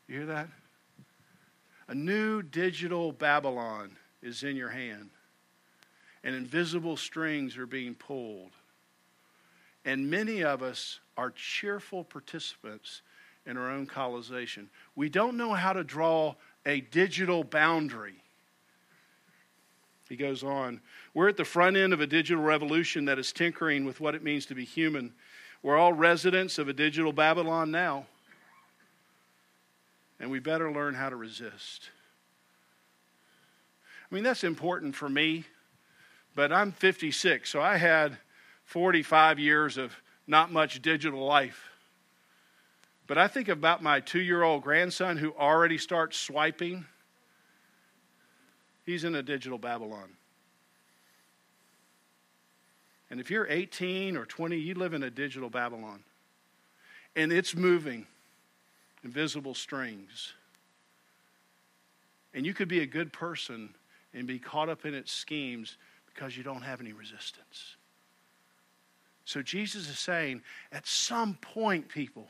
You 0.08 0.20
hear 0.20 0.28
that? 0.28 0.48
A 1.88 1.96
new 1.96 2.42
digital 2.42 3.12
Babylon 3.12 3.96
is 4.22 4.44
in 4.44 4.56
your 4.56 4.70
hand, 4.70 5.12
and 6.24 6.36
invisible 6.36 6.98
strings 6.98 7.58
are 7.58 7.68
being 7.68 7.94
pulled. 7.94 8.52
And 9.84 10.10
many 10.10 10.44
of 10.44 10.64
us 10.64 11.00
are 11.16 11.30
cheerful 11.30 12.04
participants 12.04 13.04
in 13.46 13.56
our 13.56 13.70
own 13.70 13.86
colonization. 13.86 14.70
We 14.96 15.10
don't 15.10 15.38
know 15.38 15.54
how 15.54 15.74
to 15.74 15.84
draw 15.84 16.36
a 16.66 16.82
digital 16.82 17.44
boundary. 17.44 18.16
He 20.10 20.16
goes 20.16 20.44
on, 20.44 20.82
we're 21.14 21.30
at 21.30 21.38
the 21.38 21.46
front 21.46 21.78
end 21.78 21.94
of 21.94 22.02
a 22.02 22.08
digital 22.08 22.44
revolution 22.44 23.06
that 23.06 23.20
is 23.20 23.32
tinkering 23.32 23.86
with 23.86 24.00
what 24.00 24.16
it 24.16 24.24
means 24.24 24.48
to 24.48 24.56
be 24.56 24.66
human. 24.66 25.14
We're 25.62 25.78
all 25.78 25.94
residents 25.94 26.58
of 26.58 26.68
a 26.68 26.74
digital 26.74 27.14
Babylon 27.14 27.70
now 27.70 28.08
and 30.26 30.32
we 30.32 30.40
better 30.40 30.72
learn 30.72 30.96
how 30.96 31.08
to 31.08 31.16
resist. 31.16 31.92
I 34.10 34.16
mean, 34.16 34.24
that's 34.24 34.44
important 34.44 34.96
for 34.96 35.08
me, 35.08 35.46
but 36.34 36.52
I'm 36.52 36.72
56, 36.72 37.48
so 37.48 37.62
I 37.62 37.78
had 37.78 38.18
45 38.64 39.38
years 39.38 39.78
of 39.78 39.96
not 40.26 40.52
much 40.52 40.82
digital 40.82 41.24
life. 41.24 41.70
But 43.06 43.20
I 43.20 43.28
think 43.28 43.50
about 43.50 43.84
my 43.84 44.00
two 44.00 44.20
year 44.20 44.42
old 44.42 44.64
grandson 44.64 45.18
who 45.18 45.32
already 45.36 45.78
starts 45.78 46.18
swiping. 46.18 46.86
He's 48.84 49.04
in 49.04 49.14
a 49.14 49.22
digital 49.22 49.60
Babylon. 49.60 50.10
And 53.12 53.20
if 53.20 53.30
you're 53.30 53.46
18 53.48 54.18
or 54.18 54.26
20, 54.26 54.58
you 54.58 54.74
live 54.74 54.96
in 54.96 55.04
a 55.04 55.12
digital 55.12 55.52
Babylon. 55.52 56.02
And 57.16 57.32
it's 57.32 57.56
moving 57.56 58.08
invisible 59.06 59.54
strings. 59.54 60.34
And 62.34 62.46
you 62.46 62.54
could 62.54 62.68
be 62.68 62.82
a 62.82 62.86
good 62.86 63.14
person 63.14 63.70
and 64.14 64.28
be 64.28 64.40
caught 64.40 64.68
up 64.68 64.84
in 64.86 64.94
its 64.94 65.12
schemes 65.12 65.78
because 66.14 66.36
you 66.36 66.44
don't 66.44 66.64
have 66.64 66.82
any 66.82 66.92
resistance. 66.92 67.78
So 69.24 69.42
Jesus 69.42 69.90
is 69.90 70.00
saying, 70.00 70.42
at 70.72 70.86
some 70.86 71.36
point, 71.36 71.88
people, 71.88 72.28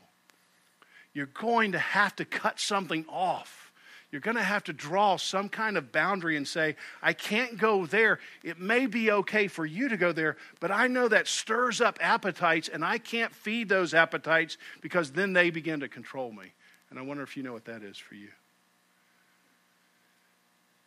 you're 1.14 1.26
going 1.26 1.72
to 1.72 1.78
have 1.78 2.14
to 2.16 2.24
cut 2.24 2.60
something 2.60 3.04
off 3.08 3.66
you're 4.12 4.20
going 4.20 4.36
to 4.36 4.42
have 4.42 4.64
to 4.64 4.72
draw 4.72 5.16
some 5.16 5.48
kind 5.48 5.76
of 5.76 5.90
boundary 5.90 6.36
and 6.36 6.46
say, 6.46 6.76
I 7.02 7.12
can't 7.12 7.58
go 7.58 7.86
there. 7.86 8.20
It 8.44 8.58
may 8.58 8.86
be 8.86 9.10
okay 9.10 9.48
for 9.48 9.66
you 9.66 9.88
to 9.88 9.96
go 9.96 10.12
there, 10.12 10.36
but 10.60 10.70
I 10.70 10.86
know 10.86 11.08
that 11.08 11.26
stirs 11.26 11.80
up 11.80 11.98
appetites, 12.00 12.68
and 12.68 12.84
I 12.84 12.98
can't 12.98 13.34
feed 13.34 13.68
those 13.68 13.94
appetites 13.94 14.58
because 14.80 15.10
then 15.10 15.32
they 15.32 15.50
begin 15.50 15.80
to 15.80 15.88
control 15.88 16.32
me. 16.32 16.52
And 16.90 16.98
I 16.98 17.02
wonder 17.02 17.22
if 17.22 17.36
you 17.36 17.42
know 17.42 17.52
what 17.52 17.64
that 17.64 17.82
is 17.82 17.96
for 17.96 18.14
you. 18.14 18.28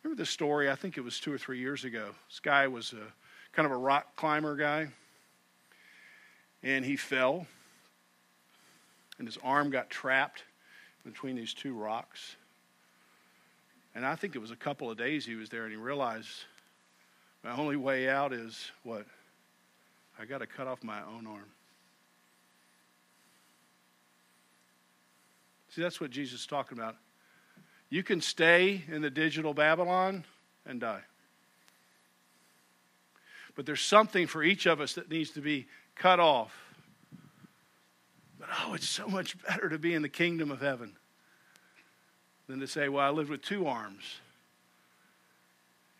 Remember 0.02 0.20
the 0.20 0.26
story? 0.26 0.70
I 0.70 0.74
think 0.74 0.96
it 0.96 1.02
was 1.02 1.20
two 1.20 1.32
or 1.32 1.38
three 1.38 1.58
years 1.58 1.84
ago. 1.84 2.10
This 2.28 2.40
guy 2.40 2.66
was 2.68 2.92
a 2.92 3.12
kind 3.52 3.66
of 3.66 3.72
a 3.72 3.76
rock 3.76 4.16
climber 4.16 4.56
guy, 4.56 4.88
and 6.62 6.84
he 6.84 6.96
fell, 6.96 7.46
and 9.18 9.28
his 9.28 9.38
arm 9.42 9.70
got 9.70 9.90
trapped 9.90 10.44
between 11.04 11.36
these 11.36 11.52
two 11.52 11.74
rocks. 11.74 12.36
And 13.94 14.06
I 14.06 14.14
think 14.14 14.34
it 14.34 14.38
was 14.38 14.50
a 14.50 14.56
couple 14.56 14.90
of 14.90 14.96
days 14.96 15.26
he 15.26 15.34
was 15.34 15.50
there, 15.50 15.64
and 15.64 15.70
he 15.72 15.76
realized 15.76 16.44
my 17.44 17.56
only 17.56 17.76
way 17.76 18.08
out 18.08 18.32
is 18.32 18.70
what? 18.84 19.04
I 20.18 20.24
got 20.24 20.38
to 20.38 20.46
cut 20.46 20.66
off 20.66 20.82
my 20.82 21.00
own 21.02 21.26
arm. 21.26 21.46
See, 25.70 25.82
that's 25.82 26.00
what 26.00 26.10
Jesus 26.10 26.40
is 26.40 26.46
talking 26.46 26.78
about. 26.78 26.96
You 27.88 28.02
can 28.02 28.20
stay 28.20 28.84
in 28.88 29.02
the 29.02 29.10
digital 29.10 29.54
Babylon 29.54 30.24
and 30.66 30.80
die. 30.80 31.02
But 33.56 33.66
there's 33.66 33.80
something 33.80 34.26
for 34.26 34.42
each 34.42 34.66
of 34.66 34.80
us 34.80 34.94
that 34.94 35.10
needs 35.10 35.30
to 35.32 35.40
be 35.40 35.66
cut 35.96 36.20
off. 36.20 36.52
But 38.38 38.48
oh, 38.62 38.74
it's 38.74 38.88
so 38.88 39.06
much 39.06 39.36
better 39.42 39.68
to 39.68 39.78
be 39.78 39.94
in 39.94 40.02
the 40.02 40.08
kingdom 40.08 40.50
of 40.50 40.60
heaven 40.60 40.96
than 42.48 42.60
to 42.60 42.66
say, 42.66 42.88
well, 42.88 43.06
I 43.06 43.10
lived 43.10 43.30
with 43.30 43.42
two 43.42 43.66
arms 43.66 44.20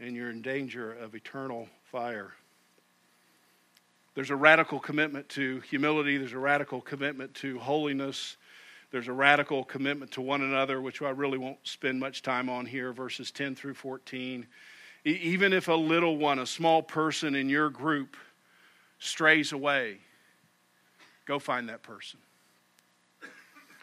and 0.01 0.17
you're 0.17 0.31
in 0.31 0.43
danger 0.43 0.93
of 0.93 1.15
eternal 1.15 1.69
fire. 1.93 2.33
There's 4.15 4.31
a 4.31 4.37
radical 4.37 4.81
commitment 4.81 5.29
to 5.31 5.61
humility, 5.61 6.17
there's 6.17 6.33
a 6.33 6.39
radical 6.39 6.81
commitment 6.81 7.35
to 7.35 7.59
holiness, 7.59 8.37
there's 8.91 9.09
a 9.09 9.13
radical 9.13 9.65
commitment 9.65 10.13
to 10.13 10.21
one 10.21 10.43
another, 10.43 10.81
which 10.81 11.01
I 11.01 11.11
really 11.11 11.39
won't 11.39 11.59
spend 11.63 12.01
much 12.01 12.23
time 12.23 12.49
on 12.49 12.67
here, 12.67 12.93
verses 12.93 13.31
10 13.31 13.55
through 13.55 13.75
14. 13.75 14.47
Even 15.05 15.53
if 15.53 15.69
a 15.69 15.75
little 15.75 16.17
one, 16.17 16.39
a 16.39 16.47
small 16.47 16.83
person 16.83 17.35
in 17.35 17.49
your 17.49 17.71
group, 17.71 18.17
strays 18.99 19.53
away, 19.53 19.99
go 21.25 21.39
find 21.39 21.69
that 21.69 21.83
person. 21.83 22.19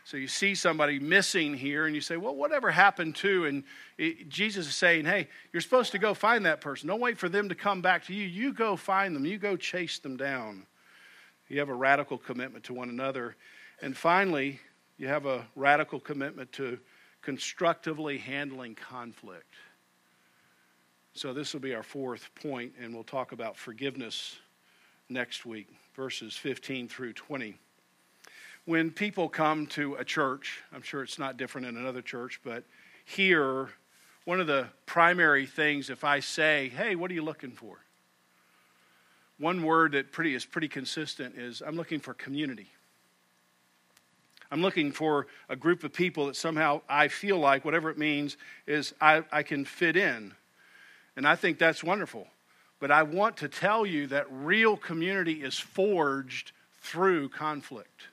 So 0.03 0.15
you 0.15 0.27
see 0.29 0.55
somebody 0.55 0.99
missing 0.99 1.53
here, 1.53 1.85
and 1.85 1.93
you 1.93 1.99
say, 1.99 2.15
Well, 2.15 2.33
whatever 2.33 2.71
happened 2.71 3.15
to? 3.17 3.45
And 3.45 3.63
it, 3.97 4.29
Jesus 4.29 4.67
is 4.67 4.75
saying, 4.75 5.03
Hey, 5.03 5.27
you're 5.51 5.61
supposed 5.61 5.91
to 5.91 5.99
go 5.99 6.13
find 6.13 6.45
that 6.45 6.61
person. 6.61 6.87
Don't 6.87 7.01
wait 7.01 7.17
for 7.17 7.27
them 7.27 7.49
to 7.49 7.55
come 7.55 7.81
back 7.81 8.05
to 8.05 8.13
you. 8.13 8.25
You 8.25 8.53
go 8.53 8.77
find 8.77 9.13
them, 9.13 9.25
you 9.25 9.37
go 9.37 9.57
chase 9.57 9.99
them 9.99 10.15
down. 10.15 10.65
You 11.49 11.59
have 11.59 11.67
a 11.67 11.73
radical 11.73 12.17
commitment 12.17 12.63
to 12.65 12.73
one 12.73 12.87
another. 12.87 13.35
And 13.81 13.97
finally, 13.97 14.61
you 14.97 15.07
have 15.07 15.25
a 15.25 15.45
radical 15.55 15.99
commitment 15.99 16.51
to 16.53 16.79
constructively 17.21 18.17
handling 18.17 18.75
conflict. 18.75 19.53
So, 21.13 21.33
this 21.33 21.53
will 21.53 21.61
be 21.61 21.73
our 21.73 21.83
fourth 21.83 22.29
point, 22.35 22.73
and 22.79 22.93
we'll 22.93 23.03
talk 23.03 23.31
about 23.31 23.57
forgiveness 23.57 24.37
next 25.09 25.45
week, 25.45 25.67
verses 25.95 26.35
15 26.35 26.87
through 26.87 27.13
20 27.13 27.57
when 28.67 28.91
people 28.91 29.29
come 29.29 29.65
to 29.65 29.95
a 29.95 30.03
church, 30.03 30.61
I'm 30.73 30.81
sure 30.81 31.01
it's 31.01 31.17
not 31.17 31.37
different 31.37 31.67
in 31.67 31.77
another 31.77 32.01
church, 32.01 32.41
but 32.43 32.65
here, 33.05 33.69
one 34.25 34.41
of 34.41 34.47
the 34.47 34.67
primary 34.85 35.45
things, 35.45 35.89
if 35.89 36.03
I 36.03 36.19
say, 36.19 36.67
hey, 36.75 36.97
what 36.97 37.09
are 37.09 37.13
you 37.13 37.23
looking 37.23 37.51
for? 37.51 37.77
One 39.39 39.63
word 39.63 39.93
that 39.93 40.11
pretty, 40.11 40.35
is 40.35 40.43
pretty 40.43 40.67
consistent 40.67 41.37
is 41.37 41.63
I'm 41.65 41.77
looking 41.77 42.01
for 42.01 42.13
community. 42.13 42.67
I'm 44.51 44.61
looking 44.61 44.91
for 44.91 45.27
a 45.49 45.55
group 45.55 45.83
of 45.83 45.93
people 45.93 46.27
that 46.27 46.35
somehow 46.35 46.81
I 46.87 47.07
feel 47.07 47.37
like, 47.37 47.65
whatever 47.65 47.89
it 47.89 47.97
means, 47.97 48.37
is 48.65 48.93
I, 49.01 49.23
I 49.31 49.43
can 49.43 49.65
fit 49.65 49.95
in. 49.95 50.33
And 51.15 51.27
I 51.27 51.35
think 51.35 51.57
that's 51.57 51.83
wonderful. 51.83 52.27
But 52.79 52.91
I 52.91 53.03
want 53.03 53.37
to 53.37 53.47
tell 53.47 53.85
you 53.85 54.07
that 54.07 54.27
real 54.31 54.77
community 54.77 55.43
is 55.43 55.57
forged 55.57 56.51
through 56.81 57.29
conflict 57.29 58.07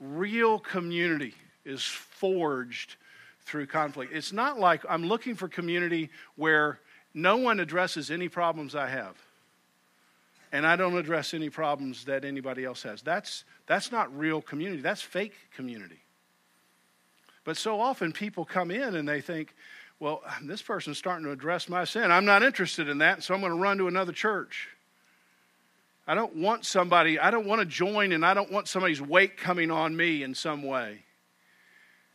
real 0.00 0.58
community 0.58 1.34
is 1.64 1.82
forged 1.82 2.96
through 3.44 3.66
conflict. 3.66 4.12
It's 4.12 4.32
not 4.32 4.58
like 4.58 4.82
I'm 4.88 5.06
looking 5.06 5.34
for 5.34 5.48
community 5.48 6.10
where 6.36 6.80
no 7.14 7.36
one 7.36 7.60
addresses 7.60 8.10
any 8.10 8.28
problems 8.28 8.74
I 8.74 8.88
have. 8.88 9.16
And 10.52 10.66
I 10.66 10.76
don't 10.76 10.96
address 10.96 11.34
any 11.34 11.50
problems 11.50 12.04
that 12.04 12.24
anybody 12.24 12.64
else 12.64 12.82
has. 12.84 13.02
That's, 13.02 13.44
that's 13.66 13.90
not 13.90 14.16
real 14.16 14.40
community. 14.40 14.80
That's 14.80 15.02
fake 15.02 15.34
community. 15.54 16.00
But 17.44 17.56
so 17.56 17.80
often 17.80 18.12
people 18.12 18.44
come 18.44 18.70
in 18.70 18.96
and 18.96 19.08
they 19.08 19.20
think, 19.20 19.54
well, 19.98 20.22
this 20.42 20.62
person's 20.62 20.98
starting 20.98 21.24
to 21.24 21.32
address 21.32 21.68
my 21.68 21.84
sin. 21.84 22.10
I'm 22.10 22.24
not 22.24 22.42
interested 22.42 22.88
in 22.88 22.98
that, 22.98 23.22
so 23.22 23.34
I'm 23.34 23.40
going 23.40 23.52
to 23.52 23.58
run 23.58 23.78
to 23.78 23.88
another 23.88 24.12
church. 24.12 24.68
I 26.06 26.14
don't 26.14 26.36
want 26.36 26.64
somebody, 26.64 27.18
I 27.18 27.30
don't 27.30 27.46
want 27.46 27.60
to 27.60 27.66
join, 27.66 28.12
and 28.12 28.24
I 28.24 28.34
don't 28.34 28.52
want 28.52 28.68
somebody's 28.68 29.02
weight 29.02 29.36
coming 29.36 29.70
on 29.70 29.96
me 29.96 30.22
in 30.22 30.34
some 30.34 30.62
way. 30.62 31.04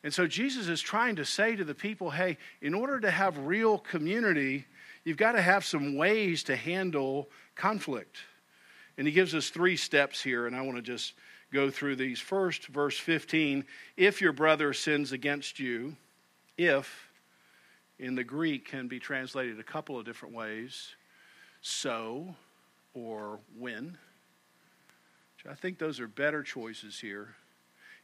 And 0.03 0.13
so 0.13 0.27
Jesus 0.27 0.67
is 0.67 0.81
trying 0.81 1.17
to 1.17 1.25
say 1.25 1.55
to 1.55 1.63
the 1.63 1.75
people 1.75 2.09
hey, 2.09 2.37
in 2.61 2.73
order 2.73 2.99
to 2.99 3.11
have 3.11 3.37
real 3.37 3.77
community, 3.77 4.65
you've 5.03 5.17
got 5.17 5.33
to 5.33 5.41
have 5.41 5.65
some 5.65 5.95
ways 5.95 6.43
to 6.43 6.55
handle 6.55 7.29
conflict. 7.61 8.17
And 8.97 9.05
he 9.05 9.13
gives 9.13 9.35
us 9.35 9.49
three 9.49 9.77
steps 9.77 10.21
here, 10.21 10.47
and 10.47 10.55
I 10.55 10.61
want 10.61 10.77
to 10.77 10.81
just 10.81 11.13
go 11.53 11.69
through 11.69 11.95
these. 11.95 12.19
First, 12.19 12.67
verse 12.67 12.97
15 12.97 13.63
if 13.97 14.19
your 14.19 14.33
brother 14.33 14.73
sins 14.73 15.11
against 15.11 15.59
you, 15.59 15.95
if 16.57 17.09
in 17.99 18.15
the 18.15 18.23
Greek 18.23 18.67
can 18.67 18.87
be 18.87 18.99
translated 18.99 19.59
a 19.59 19.63
couple 19.63 19.99
of 19.99 20.05
different 20.05 20.33
ways, 20.33 20.95
so 21.61 22.35
or 22.95 23.39
when. 23.57 23.97
I 25.49 25.55
think 25.55 25.77
those 25.79 25.99
are 25.99 26.07
better 26.07 26.43
choices 26.43 26.99
here. 26.99 27.29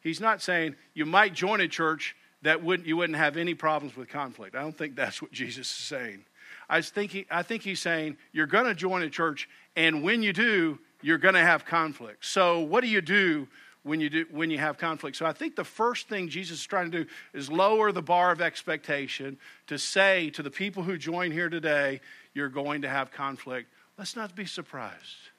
He's 0.02 0.20
not 0.20 0.42
saying 0.42 0.76
you 0.94 1.06
might 1.06 1.34
join 1.34 1.62
a 1.62 1.68
church 1.68 2.16
that 2.44 2.64
wouldn't, 2.64 2.88
you 2.88 2.98
wouldn't 2.98 3.18
have 3.18 3.38
any 3.38 3.54
problems 3.54 3.96
with 3.96 4.08
conflict. 4.10 4.56
I 4.56 4.62
don't 4.62 4.78
think 4.78 4.96
that's 4.96 5.22
what 5.22 5.32
Jesus 5.32 5.68
is 5.68 5.76
saying. 5.76 6.26
I, 6.70 6.82
think, 6.82 7.26
I 7.32 7.44
think 7.44 7.64
he's 7.64 7.80
saying 7.80 8.18
you're 8.32 8.46
going 8.48 8.66
to 8.66 8.76
join 8.76 9.04
a 9.04 9.10
church, 9.10 9.48
and 9.76 10.04
when 10.04 10.22
you 10.24 10.34
do, 10.34 10.80
you're 11.02 11.18
going 11.18 11.36
to 11.36 11.42
have 11.42 11.66
conflict. 11.66 12.26
So, 12.26 12.60
what 12.62 12.82
do 12.82 12.88
you 12.88 13.02
do 13.02 13.48
when 13.88 14.02
you 14.02 14.10
do 14.10 14.26
when 14.30 14.52
you 14.52 14.58
have 14.60 14.78
conflict. 14.78 15.16
So 15.18 15.26
I 15.26 15.34
think 15.34 15.56
the 15.56 15.64
first 15.64 16.10
thing 16.10 16.28
Jesus 16.28 16.60
is 16.60 16.66
trying 16.66 16.92
to 16.92 17.04
do 17.04 17.10
is 17.34 17.50
lower 17.50 17.92
the 17.92 18.02
bar 18.02 18.32
of 18.32 18.42
expectation 18.42 19.38
to 19.68 19.80
say 19.80 20.30
to 20.32 20.44
the 20.44 20.52
people 20.52 20.84
who 20.84 20.98
join 20.98 21.32
here 21.32 21.50
today, 21.50 22.02
you're 22.34 22.50
going 22.50 22.82
to 22.84 22.90
have 22.90 23.12
conflict. 23.12 23.70
Let's 23.98 24.16
not 24.16 24.36
be 24.36 24.46
surprised. 24.46 25.32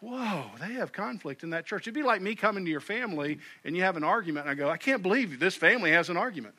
Whoa, 0.00 0.44
they 0.60 0.74
have 0.74 0.92
conflict 0.92 1.42
in 1.42 1.50
that 1.50 1.66
church. 1.66 1.82
It'd 1.82 1.94
be 1.94 2.02
like 2.02 2.22
me 2.22 2.34
coming 2.34 2.64
to 2.64 2.70
your 2.70 2.80
family 2.80 3.38
and 3.64 3.76
you 3.76 3.82
have 3.82 3.96
an 3.96 4.04
argument, 4.04 4.46
and 4.46 4.50
I 4.50 4.54
go, 4.54 4.70
I 4.70 4.76
can't 4.76 5.02
believe 5.02 5.38
this 5.38 5.56
family 5.56 5.90
has 5.92 6.08
an 6.08 6.16
argument. 6.16 6.54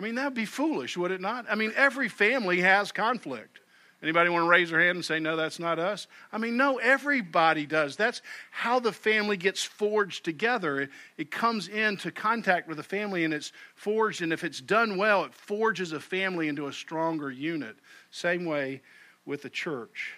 I 0.00 0.02
mean, 0.02 0.14
that 0.14 0.24
would 0.24 0.34
be 0.34 0.46
foolish, 0.46 0.96
would 0.96 1.10
it 1.10 1.20
not? 1.20 1.44
I 1.50 1.56
mean, 1.56 1.74
every 1.76 2.08
family 2.08 2.62
has 2.62 2.90
conflict. 2.90 3.60
Anybody 4.02 4.30
want 4.30 4.46
to 4.46 4.48
raise 4.48 4.70
their 4.70 4.80
hand 4.80 4.96
and 4.96 5.04
say, 5.04 5.20
no, 5.20 5.36
that's 5.36 5.58
not 5.58 5.78
us? 5.78 6.06
I 6.32 6.38
mean, 6.38 6.56
no, 6.56 6.78
everybody 6.78 7.66
does. 7.66 7.96
That's 7.96 8.22
how 8.50 8.80
the 8.80 8.92
family 8.92 9.36
gets 9.36 9.62
forged 9.62 10.24
together. 10.24 10.80
It, 10.80 10.90
it, 11.18 11.30
comes 11.30 11.68
into 11.68 12.10
contact 12.10 12.66
with 12.66 12.78
the 12.78 12.82
family 12.82 13.24
and 13.24 13.34
it's 13.34 13.52
forged, 13.74 14.22
and 14.22 14.32
if 14.32 14.42
it's 14.42 14.62
done 14.62 14.96
well, 14.96 15.24
it 15.24 15.34
forges 15.34 15.92
a 15.92 16.00
family 16.00 16.48
into 16.48 16.66
a 16.66 16.72
stronger 16.72 17.30
unit. 17.30 17.76
Same 18.10 18.46
way 18.46 18.80
with 19.26 19.42
the 19.42 19.50
church. 19.50 20.14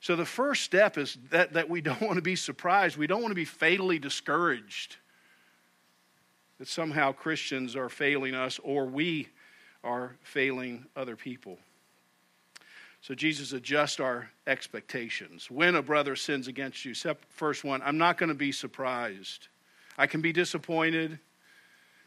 So 0.00 0.16
the 0.16 0.24
first 0.24 0.62
step 0.62 0.96
is 0.96 1.18
that, 1.32 1.52
that 1.52 1.68
we 1.68 1.82
don't 1.82 2.00
want 2.00 2.16
to 2.16 2.22
be 2.22 2.34
surprised. 2.34 2.96
We 2.96 3.06
don't 3.06 3.20
want 3.20 3.32
to 3.32 3.34
be 3.34 3.44
fatally 3.44 3.98
discouraged 3.98 4.96
that 6.60 6.68
somehow 6.68 7.10
Christians 7.10 7.74
are 7.74 7.88
failing 7.88 8.36
us 8.36 8.60
or 8.62 8.86
we 8.86 9.26
are 9.82 10.14
failing 10.22 10.86
other 10.94 11.16
people. 11.16 11.58
So 13.02 13.14
Jesus 13.14 13.52
adjusts 13.52 13.98
our 13.98 14.30
expectations. 14.46 15.50
When 15.50 15.74
a 15.74 15.82
brother 15.82 16.14
sins 16.14 16.46
against 16.46 16.84
you, 16.84 16.94
first 17.30 17.64
one, 17.64 17.82
I'm 17.82 17.98
not 17.98 18.16
going 18.16 18.28
to 18.28 18.34
be 18.34 18.52
surprised. 18.52 19.48
I 19.98 20.06
can 20.06 20.20
be 20.20 20.32
disappointed. 20.32 21.18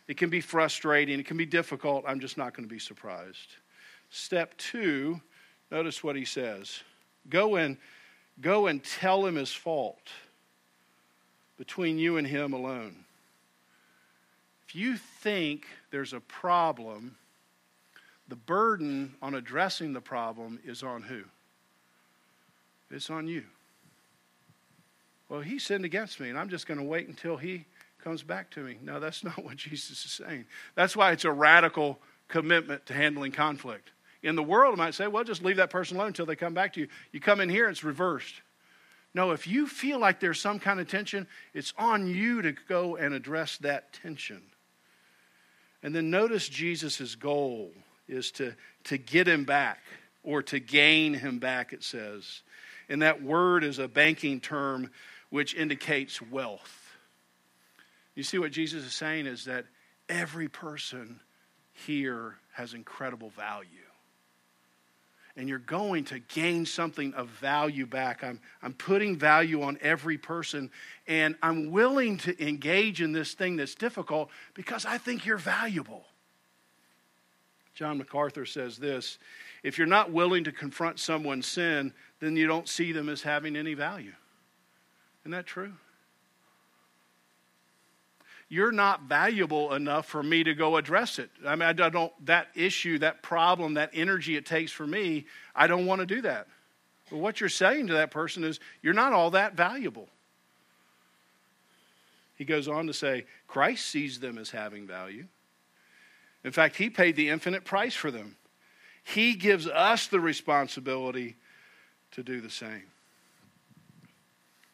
It 0.07 0.15
can 0.15 0.29
be 0.29 0.39
frustrating. 0.39 1.19
It 1.19 1.25
can 1.25 1.35
be 1.35 1.45
difficult. 1.45 2.05
I'm 2.07 2.21
just 2.21 2.37
not 2.37 2.55
going 2.55 2.69
to 2.69 2.73
be 2.73 2.79
surprised. 2.79 3.55
Step 4.09 4.55
two, 4.57 5.19
Notice 5.73 6.03
what 6.03 6.15
he 6.15 6.23
says. 6.23 6.83
Go 7.27 7.55
and 7.55 7.77
go 8.39 8.67
and 8.67 8.83
tell 8.83 9.25
him 9.25 9.33
his 9.33 9.51
fault 9.51 10.11
between 11.57 11.97
you 11.97 12.17
and 12.17 12.27
him 12.27 12.53
alone. 12.53 13.05
If 14.73 14.79
you 14.79 14.97
think 14.97 15.67
there's 15.91 16.13
a 16.13 16.19
problem, 16.19 17.15
the 18.27 18.36
burden 18.36 19.13
on 19.21 19.36
addressing 19.36 19.93
the 19.93 20.01
problem 20.01 20.59
is 20.65 20.81
on 20.81 21.03
who? 21.03 21.21
It's 22.89 23.12
on 23.12 23.27
you. 23.27 23.43
Well, 25.29 25.41
he 25.41 25.59
sinned 25.59 25.86
against 25.86 26.19
me, 26.19 26.29
and 26.29 26.39
I'm 26.39 26.49
just 26.49 26.65
going 26.65 26.79
to 26.79 26.83
wait 26.83 27.07
until 27.07 27.38
he 27.38 27.65
comes 28.03 28.23
back 28.23 28.49
to 28.51 28.62
me. 28.62 28.77
No, 28.81 28.99
that's 28.99 29.23
not 29.23 29.43
what 29.43 29.57
Jesus 29.57 30.05
is 30.05 30.12
saying. 30.12 30.45
That's 30.73 30.97
why 30.97 31.12
it's 31.12 31.25
a 31.25 31.31
radical 31.31 31.99
commitment 32.27 32.88
to 32.88 32.93
handling 32.95 33.31
conflict. 33.31 33.91
In 34.23 34.36
the 34.36 34.41
world, 34.41 34.73
I 34.73 34.77
might 34.77 34.95
say, 34.95 35.05
well, 35.05 35.23
just 35.23 35.43
leave 35.43 35.57
that 35.57 35.69
person 35.69 35.97
alone 35.97 36.07
until 36.07 36.25
they 36.25 36.36
come 36.36 36.55
back 36.55 36.73
to 36.73 36.79
you. 36.79 36.88
You 37.12 37.19
come 37.19 37.41
in 37.41 37.49
here, 37.49 37.69
it's 37.69 37.83
reversed. 37.83 38.41
No, 39.13 39.33
if 39.33 39.45
you 39.45 39.67
feel 39.67 39.99
like 39.99 40.19
there's 40.19 40.41
some 40.41 40.57
kind 40.57 40.79
of 40.79 40.88
tension, 40.88 41.27
it's 41.53 41.75
on 41.77 42.07
you 42.07 42.41
to 42.41 42.53
go 42.67 42.95
and 42.95 43.13
address 43.13 43.57
that 43.57 43.93
tension. 43.93 44.41
And 45.83 45.93
then 45.93 46.09
notice 46.09 46.47
Jesus' 46.47 47.15
goal 47.15 47.71
is 48.07 48.31
to, 48.31 48.55
to 48.85 48.97
get 48.97 49.27
him 49.27 49.43
back 49.43 49.79
or 50.23 50.41
to 50.43 50.59
gain 50.59 51.13
him 51.13 51.39
back, 51.39 51.73
it 51.73 51.83
says. 51.83 52.41
And 52.89 53.01
that 53.01 53.21
word 53.21 53.63
is 53.63 53.79
a 53.79 53.87
banking 53.87 54.39
term 54.39 54.89
which 55.29 55.53
indicates 55.53 56.21
wealth. 56.21 56.95
You 58.15 58.23
see 58.23 58.37
what 58.37 58.51
Jesus 58.51 58.83
is 58.85 58.93
saying 58.93 59.25
is 59.25 59.45
that 59.45 59.65
every 60.07 60.47
person 60.47 61.19
here 61.73 62.35
has 62.53 62.73
incredible 62.73 63.31
value 63.31 63.69
and 65.35 65.49
you're 65.49 65.59
going 65.59 66.05
to 66.05 66.19
gain 66.19 66.65
something 66.65 67.13
of 67.15 67.27
value 67.27 67.85
back. 67.85 68.23
I'm, 68.23 68.39
I'm 68.61 68.73
putting 68.73 69.17
value 69.17 69.63
on 69.63 69.77
every 69.81 70.17
person, 70.17 70.69
and 71.07 71.35
I'm 71.41 71.71
willing 71.71 72.17
to 72.19 72.45
engage 72.45 73.01
in 73.01 73.11
this 73.11 73.33
thing 73.33 73.55
that's 73.55 73.75
difficult 73.75 74.29
because 74.53 74.85
I 74.85 74.97
think 74.97 75.25
you're 75.25 75.37
valuable. 75.37 76.05
John 77.73 77.97
MacArthur 77.97 78.45
says 78.45 78.77
this 78.77 79.17
if 79.63 79.77
you're 79.77 79.87
not 79.87 80.11
willing 80.11 80.43
to 80.43 80.51
confront 80.51 80.99
someone's 80.99 81.47
sin, 81.47 81.93
then 82.19 82.35
you 82.35 82.45
don't 82.45 82.67
see 82.69 82.91
them 82.91 83.09
as 83.09 83.23
having 83.23 83.55
any 83.55 83.73
value. 83.73 84.13
Isn't 85.23 85.31
that 85.31 85.45
true? 85.45 85.73
You're 88.53 88.71
not 88.71 89.05
valuable 89.05 89.73
enough 89.73 90.05
for 90.05 90.21
me 90.21 90.43
to 90.43 90.53
go 90.53 90.77
address 90.77 91.17
it. 91.17 91.31
I 91.43 91.55
mean, 91.55 91.67
I 91.67 91.89
don't, 91.89 92.13
that 92.27 92.49
issue, 92.53 92.99
that 92.99 93.23
problem, 93.23 93.73
that 93.73 93.89
energy 93.95 94.35
it 94.35 94.45
takes 94.45 94.71
for 94.71 94.85
me, 94.85 95.25
I 95.55 95.65
don't 95.65 95.87
want 95.87 96.01
to 96.01 96.05
do 96.05 96.21
that. 96.21 96.45
But 97.09 97.17
what 97.17 97.39
you're 97.39 97.49
saying 97.49 97.87
to 97.87 97.93
that 97.93 98.11
person 98.11 98.43
is, 98.43 98.59
you're 98.83 98.93
not 98.93 99.11
all 99.11 99.31
that 99.31 99.55
valuable. 99.55 100.07
He 102.35 102.45
goes 102.45 102.67
on 102.67 102.85
to 102.85 102.93
say, 102.93 103.25
Christ 103.47 103.87
sees 103.87 104.19
them 104.19 104.37
as 104.37 104.51
having 104.51 104.85
value. 104.85 105.25
In 106.43 106.51
fact, 106.51 106.75
He 106.75 106.91
paid 106.91 107.15
the 107.15 107.29
infinite 107.29 107.65
price 107.65 107.95
for 107.95 108.11
them. 108.11 108.35
He 109.03 109.33
gives 109.33 109.65
us 109.65 110.05
the 110.05 110.19
responsibility 110.19 111.37
to 112.11 112.21
do 112.21 112.39
the 112.39 112.51
same. 112.51 112.83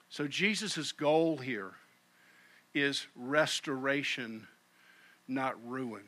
So, 0.09 0.27
Jesus' 0.27 0.91
goal 0.91 1.37
here 1.37 1.75
is 2.73 3.07
restoration, 3.15 4.47
not 5.27 5.55
ruin. 5.67 6.03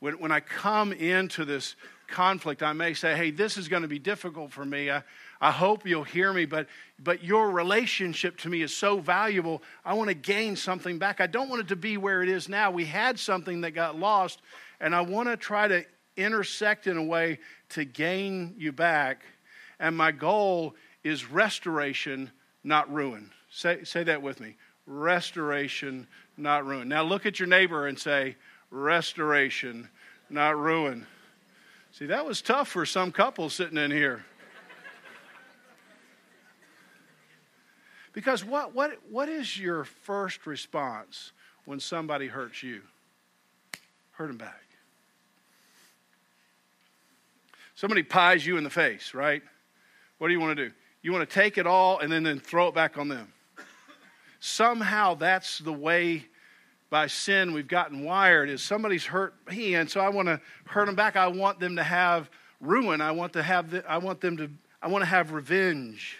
When, 0.00 0.18
when 0.20 0.32
I 0.32 0.40
come 0.40 0.92
into 0.92 1.44
this 1.44 1.74
conflict, 2.06 2.62
I 2.62 2.72
may 2.72 2.94
say, 2.94 3.16
hey, 3.16 3.30
this 3.30 3.56
is 3.56 3.68
going 3.68 3.82
to 3.82 3.88
be 3.88 3.98
difficult 3.98 4.52
for 4.52 4.64
me. 4.64 4.90
I, 4.90 5.02
I 5.40 5.50
hope 5.50 5.86
you'll 5.86 6.04
hear 6.04 6.32
me, 6.32 6.44
but, 6.44 6.66
but 6.98 7.24
your 7.24 7.50
relationship 7.50 8.36
to 8.38 8.48
me 8.48 8.62
is 8.62 8.76
so 8.76 9.00
valuable. 9.00 9.62
I 9.84 9.94
want 9.94 10.08
to 10.08 10.14
gain 10.14 10.56
something 10.56 10.98
back. 10.98 11.20
I 11.20 11.26
don't 11.26 11.48
want 11.48 11.62
it 11.62 11.68
to 11.68 11.76
be 11.76 11.96
where 11.96 12.22
it 12.22 12.28
is 12.28 12.48
now. 12.48 12.70
We 12.70 12.84
had 12.84 13.18
something 13.18 13.62
that 13.62 13.72
got 13.72 13.98
lost, 13.98 14.40
and 14.80 14.94
I 14.94 15.00
want 15.00 15.28
to 15.28 15.36
try 15.36 15.66
to 15.66 15.84
intersect 16.16 16.86
in 16.86 16.96
a 16.96 17.04
way 17.04 17.38
to 17.70 17.84
gain 17.84 18.54
you 18.56 18.72
back. 18.72 19.22
And 19.80 19.96
my 19.96 20.12
goal 20.12 20.74
is 21.04 21.30
restoration, 21.30 22.30
not 22.64 22.92
ruin. 22.92 23.30
Say, 23.50 23.84
say 23.84 24.04
that 24.04 24.22
with 24.22 24.40
me 24.40 24.56
restoration, 24.86 26.06
not 26.36 26.64
ruin. 26.64 26.88
Now 26.88 27.02
look 27.02 27.26
at 27.26 27.38
your 27.38 27.48
neighbor 27.48 27.86
and 27.86 27.98
say, 27.98 28.36
restoration, 28.70 29.88
not 30.30 30.58
ruin. 30.58 31.06
See, 31.92 32.06
that 32.06 32.26
was 32.26 32.42
tough 32.42 32.68
for 32.68 32.86
some 32.86 33.12
couples 33.12 33.54
sitting 33.54 33.78
in 33.78 33.90
here. 33.90 34.24
Because 38.12 38.42
what, 38.42 38.74
what, 38.74 38.92
what 39.10 39.28
is 39.28 39.58
your 39.58 39.84
first 39.84 40.46
response 40.46 41.32
when 41.66 41.80
somebody 41.80 42.28
hurts 42.28 42.62
you? 42.62 42.80
Hurt 44.12 44.28
them 44.28 44.38
back. 44.38 44.62
Somebody 47.74 48.02
pies 48.02 48.46
you 48.46 48.56
in 48.56 48.64
the 48.64 48.70
face, 48.70 49.12
right? 49.12 49.42
What 50.16 50.28
do 50.28 50.32
you 50.32 50.40
want 50.40 50.56
to 50.56 50.68
do? 50.68 50.74
You 51.02 51.12
want 51.12 51.28
to 51.28 51.34
take 51.34 51.58
it 51.58 51.66
all 51.66 51.98
and 51.98 52.10
then, 52.10 52.22
then 52.22 52.40
throw 52.40 52.68
it 52.68 52.74
back 52.74 52.96
on 52.96 53.08
them. 53.08 53.30
Somehow 54.40 55.14
that's 55.14 55.58
the 55.58 55.72
way 55.72 56.26
by 56.88 57.06
sin 57.06 57.52
we've 57.52 57.68
gotten 57.68 58.04
wired 58.04 58.48
is 58.48 58.62
somebody's 58.62 59.04
hurt 59.04 59.34
me 59.50 59.74
and 59.74 59.90
so 59.90 60.00
I 60.00 60.08
want 60.08 60.28
to 60.28 60.40
hurt 60.66 60.86
them 60.86 60.94
back. 60.94 61.16
I 61.16 61.26
want 61.26 61.58
them 61.58 61.76
to 61.76 61.82
have 61.82 62.30
ruin. 62.60 63.00
I 63.00 63.10
want 63.10 63.32
to 63.34 63.42
have 63.42 63.70
the, 63.70 63.88
I 63.90 63.98
want 63.98 64.20
them 64.20 64.36
to 64.36 64.50
I 64.80 64.88
want 64.88 65.02
to 65.02 65.06
have 65.06 65.32
revenge. 65.32 66.18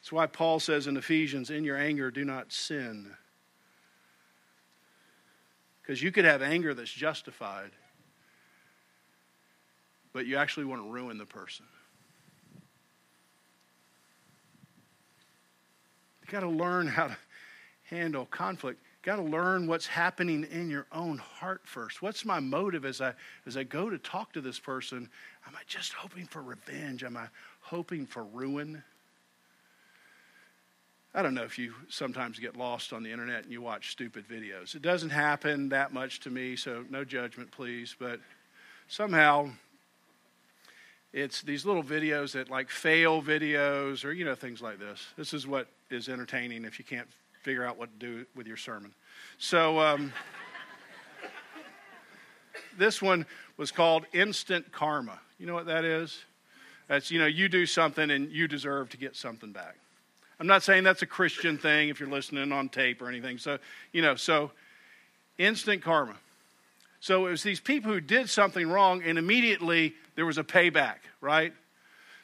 That's 0.00 0.12
why 0.12 0.26
Paul 0.26 0.60
says 0.60 0.86
in 0.86 0.96
Ephesians, 0.96 1.50
in 1.50 1.64
your 1.64 1.76
anger 1.76 2.10
do 2.10 2.24
not 2.24 2.52
sin. 2.52 3.10
Because 5.82 6.02
you 6.02 6.12
could 6.12 6.24
have 6.24 6.42
anger 6.42 6.74
that's 6.74 6.92
justified 6.92 7.70
but 10.16 10.24
you 10.24 10.38
actually 10.38 10.64
want 10.64 10.82
to 10.82 10.90
ruin 10.90 11.18
the 11.18 11.26
person. 11.26 11.66
You 16.22 16.32
got 16.32 16.40
to 16.40 16.48
learn 16.48 16.86
how 16.86 17.08
to 17.08 17.16
handle 17.90 18.26
conflict. 18.26 18.80
Got 19.02 19.16
to 19.16 19.22
learn 19.22 19.66
what's 19.66 19.86
happening 19.86 20.46
in 20.50 20.68
your 20.68 20.86
own 20.90 21.18
heart 21.18 21.62
first. 21.64 22.02
What's 22.02 22.24
my 22.24 22.40
motive 22.40 22.84
as 22.84 23.00
I 23.00 23.14
as 23.46 23.56
I 23.56 23.62
go 23.62 23.88
to 23.88 23.98
talk 23.98 24.32
to 24.32 24.40
this 24.40 24.58
person? 24.58 25.08
Am 25.46 25.54
I 25.54 25.60
just 25.66 25.92
hoping 25.92 26.26
for 26.26 26.42
revenge? 26.42 27.04
Am 27.04 27.16
I 27.16 27.28
hoping 27.60 28.06
for 28.06 28.24
ruin? 28.24 28.82
I 31.14 31.22
don't 31.22 31.34
know 31.34 31.44
if 31.44 31.58
you 31.58 31.72
sometimes 31.88 32.38
get 32.38 32.56
lost 32.56 32.92
on 32.92 33.02
the 33.02 33.10
internet 33.10 33.44
and 33.44 33.52
you 33.52 33.62
watch 33.62 33.92
stupid 33.92 34.28
videos. 34.28 34.74
It 34.74 34.82
doesn't 34.82 35.10
happen 35.10 35.70
that 35.70 35.92
much 35.92 36.20
to 36.20 36.30
me, 36.30 36.56
so 36.56 36.84
no 36.90 37.04
judgment, 37.04 37.50
please. 37.52 37.96
But 37.98 38.20
somehow 38.88 39.50
it's 41.12 41.40
these 41.40 41.64
little 41.64 41.82
videos 41.82 42.32
that 42.32 42.50
like 42.50 42.68
fail 42.68 43.22
videos 43.22 44.04
or 44.04 44.12
you 44.12 44.24
know 44.24 44.34
things 44.34 44.60
like 44.60 44.78
this 44.78 45.06
this 45.16 45.32
is 45.32 45.46
what 45.46 45.68
is 45.90 46.08
entertaining 46.08 46.64
if 46.64 46.78
you 46.78 46.84
can't 46.84 47.08
figure 47.46 47.64
out 47.64 47.78
what 47.78 47.88
to 48.00 48.04
do 48.04 48.26
with 48.34 48.48
your 48.48 48.56
sermon. 48.56 48.92
So 49.38 49.78
um, 49.78 50.12
this 52.76 53.00
one 53.00 53.24
was 53.56 53.70
called 53.70 54.04
instant 54.12 54.72
karma. 54.72 55.20
You 55.38 55.46
know 55.46 55.54
what 55.54 55.66
that 55.66 55.84
is? 55.84 56.24
That's 56.88 57.08
you 57.12 57.20
know 57.20 57.26
you 57.26 57.48
do 57.48 57.64
something 57.64 58.10
and 58.10 58.32
you 58.32 58.48
deserve 58.48 58.90
to 58.90 58.96
get 58.96 59.14
something 59.14 59.52
back. 59.52 59.76
I'm 60.40 60.48
not 60.48 60.64
saying 60.64 60.82
that's 60.82 61.02
a 61.02 61.06
christian 61.06 61.56
thing 61.56 61.88
if 61.88 62.00
you're 62.00 62.08
listening 62.08 62.50
on 62.50 62.68
tape 62.68 63.00
or 63.00 63.08
anything. 63.08 63.38
So 63.38 63.58
you 63.92 64.02
know 64.02 64.16
so 64.16 64.50
instant 65.38 65.84
karma. 65.84 66.16
So 66.98 67.28
it 67.28 67.30
was 67.30 67.44
these 67.44 67.60
people 67.60 67.92
who 67.92 68.00
did 68.00 68.28
something 68.28 68.68
wrong, 68.68 69.04
and 69.04 69.18
immediately 69.18 69.94
there 70.16 70.26
was 70.26 70.38
a 70.38 70.44
payback, 70.44 70.96
right? 71.20 71.52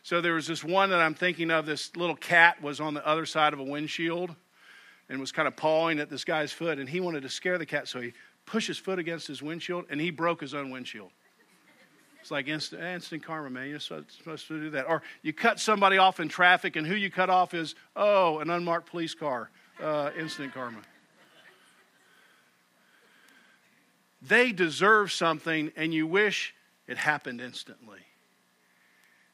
So 0.02 0.20
there 0.20 0.32
was 0.32 0.48
this 0.48 0.64
one 0.64 0.90
that 0.90 0.98
I'm 0.98 1.14
thinking 1.14 1.52
of. 1.52 1.64
This 1.64 1.94
little 1.94 2.16
cat 2.16 2.60
was 2.60 2.80
on 2.80 2.94
the 2.94 3.06
other 3.06 3.24
side 3.24 3.52
of 3.52 3.60
a 3.60 3.64
windshield 3.64 4.34
and 5.12 5.20
was 5.20 5.30
kind 5.30 5.46
of 5.46 5.54
pawing 5.54 6.00
at 6.00 6.08
this 6.08 6.24
guy's 6.24 6.52
foot, 6.52 6.78
and 6.78 6.88
he 6.88 6.98
wanted 6.98 7.20
to 7.20 7.28
scare 7.28 7.58
the 7.58 7.66
cat, 7.66 7.86
so 7.86 8.00
he 8.00 8.14
pushed 8.46 8.66
his 8.66 8.78
foot 8.78 8.98
against 8.98 9.26
his 9.26 9.42
windshield, 9.42 9.84
and 9.90 10.00
he 10.00 10.10
broke 10.10 10.40
his 10.40 10.54
own 10.54 10.70
windshield. 10.70 11.10
It's 12.22 12.30
like 12.30 12.48
instant, 12.48 12.82
instant 12.82 13.22
karma, 13.22 13.50
man. 13.50 13.68
You're 13.68 13.78
supposed 13.78 14.48
to 14.48 14.58
do 14.58 14.70
that. 14.70 14.88
Or 14.88 15.02
you 15.20 15.34
cut 15.34 15.60
somebody 15.60 15.98
off 15.98 16.18
in 16.18 16.30
traffic, 16.30 16.76
and 16.76 16.86
who 16.86 16.94
you 16.94 17.10
cut 17.10 17.28
off 17.28 17.52
is, 17.52 17.74
oh, 17.94 18.38
an 18.38 18.48
unmarked 18.48 18.88
police 18.88 19.14
car. 19.14 19.50
Uh, 19.78 20.10
instant 20.18 20.54
karma. 20.54 20.78
they 24.22 24.52
deserve 24.52 25.10
something 25.10 25.72
and 25.74 25.92
you 25.92 26.06
wish 26.06 26.54
it 26.86 26.96
happened 26.96 27.40
instantly. 27.40 27.98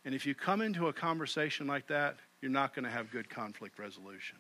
And 0.05 0.15
if 0.15 0.25
you 0.25 0.35
come 0.35 0.63
into 0.63 0.89
a 0.89 0.93
conversation 0.95 1.67
like 1.67 1.89
that, 1.89 2.17
you're 2.41 2.51
not 2.51 2.75
going 2.75 2.85
to 2.85 2.91
have 2.91 3.11
good 3.11 3.29
conflict 3.29 3.79
resolution. 3.79 4.39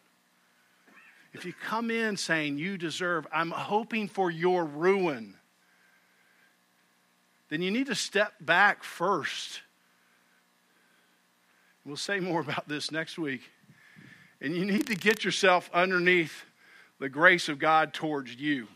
If 1.38 1.44
you 1.44 1.52
come 1.52 1.92
in 1.92 2.16
saying 2.16 2.58
you 2.58 2.76
deserve, 2.76 3.24
I'm 3.32 3.52
hoping 3.52 4.08
for 4.08 4.28
your 4.28 4.64
ruin, 4.64 5.36
then 7.48 7.62
you 7.62 7.70
need 7.70 7.86
to 7.86 7.94
step 7.94 8.32
back 8.40 8.82
first. 8.82 9.60
We'll 11.84 11.96
say 11.96 12.18
more 12.18 12.40
about 12.40 12.66
this 12.66 12.90
next 12.90 13.18
week. 13.18 13.42
And 14.40 14.56
you 14.56 14.64
need 14.64 14.88
to 14.88 14.96
get 14.96 15.24
yourself 15.24 15.70
underneath 15.72 16.44
the 16.98 17.08
grace 17.08 17.48
of 17.48 17.60
God 17.60 17.94
towards 17.94 18.34
you 18.34 18.66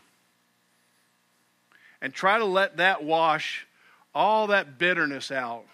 and 2.01 2.13
try 2.13 2.37
to 2.37 2.45
let 2.45 2.77
that 2.77 3.03
wash 3.03 3.67
all 4.15 4.47
that 4.47 4.77
bitterness 4.77 5.31
out 5.31 5.65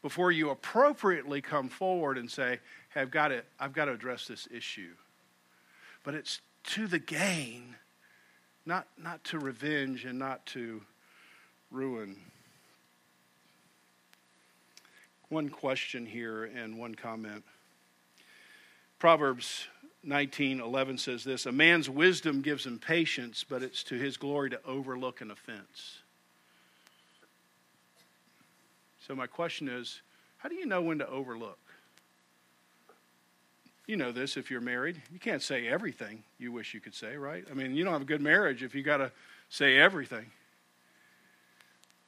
before 0.00 0.32
you 0.32 0.48
appropriately 0.48 1.42
come 1.42 1.68
forward 1.68 2.16
and 2.16 2.30
say, 2.30 2.60
hey, 2.98 3.02
I've 3.02 3.10
got 3.12 3.28
to, 3.28 3.42
I've 3.60 3.72
got 3.72 3.84
to 3.84 3.92
address 3.92 4.26
this 4.26 4.48
issue. 4.52 4.90
But 6.02 6.14
it's 6.14 6.40
to 6.64 6.88
the 6.88 6.98
gain, 6.98 7.76
not, 8.66 8.88
not 9.00 9.22
to 9.24 9.38
revenge 9.38 10.04
and 10.04 10.18
not 10.18 10.44
to 10.46 10.82
ruin. 11.70 12.16
One 15.28 15.48
question 15.48 16.06
here 16.06 16.44
and 16.44 16.78
one 16.78 16.94
comment. 16.94 17.44
Proverbs 18.98 19.66
19:11 20.04 20.98
says 20.98 21.22
this, 21.22 21.46
a 21.46 21.52
man's 21.52 21.88
wisdom 21.88 22.42
gives 22.42 22.66
him 22.66 22.78
patience, 22.78 23.44
but 23.48 23.62
it's 23.62 23.84
to 23.84 23.94
his 23.94 24.16
glory 24.16 24.50
to 24.50 24.60
overlook 24.64 25.20
an 25.20 25.30
offense. 25.30 25.98
So 29.06 29.14
my 29.14 29.26
question 29.26 29.68
is, 29.68 30.00
how 30.38 30.48
do 30.48 30.56
you 30.56 30.66
know 30.66 30.82
when 30.82 30.98
to 30.98 31.08
overlook? 31.08 31.58
You 33.88 33.96
know 33.96 34.12
this 34.12 34.36
if 34.36 34.50
you're 34.50 34.60
married. 34.60 35.00
You 35.10 35.18
can't 35.18 35.42
say 35.42 35.66
everything 35.66 36.22
you 36.38 36.52
wish 36.52 36.74
you 36.74 36.80
could 36.80 36.94
say, 36.94 37.16
right? 37.16 37.44
I 37.50 37.54
mean, 37.54 37.74
you 37.74 37.84
don't 37.84 37.94
have 37.94 38.02
a 38.02 38.04
good 38.04 38.20
marriage 38.20 38.62
if 38.62 38.74
you 38.74 38.82
got 38.82 38.98
to 38.98 39.10
say 39.48 39.78
everything. 39.78 40.26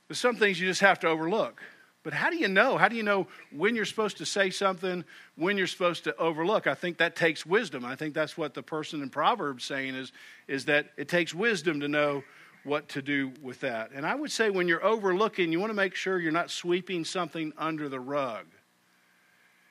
There's 0.07 0.19
some 0.19 0.37
things 0.37 0.61
you 0.61 0.69
just 0.69 0.83
have 0.83 1.01
to 1.01 1.09
overlook. 1.09 1.63
But 2.03 2.13
how 2.13 2.29
do 2.29 2.37
you 2.37 2.49
know? 2.49 2.77
How 2.77 2.89
do 2.89 2.97
you 2.97 3.03
know 3.03 3.29
when 3.51 3.75
you're 3.75 3.87
supposed 3.87 4.19
to 4.19 4.27
say 4.27 4.51
something, 4.51 5.05
when 5.37 5.57
you're 5.57 5.67
supposed 5.67 6.05
to 6.05 6.15
overlook? 6.17 6.67
I 6.67 6.75
think 6.75 6.99
that 6.99 7.17
takes 7.17 7.47
wisdom. 7.47 7.87
I 7.87 7.97
think 7.97 8.13
that's 8.13 8.37
what 8.37 8.53
the 8.53 8.63
person 8.63 9.01
in 9.01 9.09
Proverbs 9.09 9.65
saying 9.65 9.95
is, 9.95 10.13
is 10.49 10.67
that 10.67 10.91
it 10.99 11.09
takes 11.09 11.35
wisdom 11.35 11.81
to 11.81 11.89
know 11.89 12.23
what 12.63 12.91
to 12.91 13.01
do 13.01 13.33
with 13.41 13.61
that. 13.61 13.91
And 13.95 14.05
I 14.05 14.15
would 14.15 14.31
say 14.31 14.51
when 14.51 14.69
you're 14.69 14.85
overlooking, 14.85 15.51
you 15.51 15.61
want 15.61 15.71
to 15.71 15.75
make 15.75 15.95
sure 15.95 16.19
you're 16.19 16.31
not 16.31 16.51
sweeping 16.51 17.07
something 17.07 17.55
under 17.57 17.89
the 17.89 18.01
rug. 18.01 18.45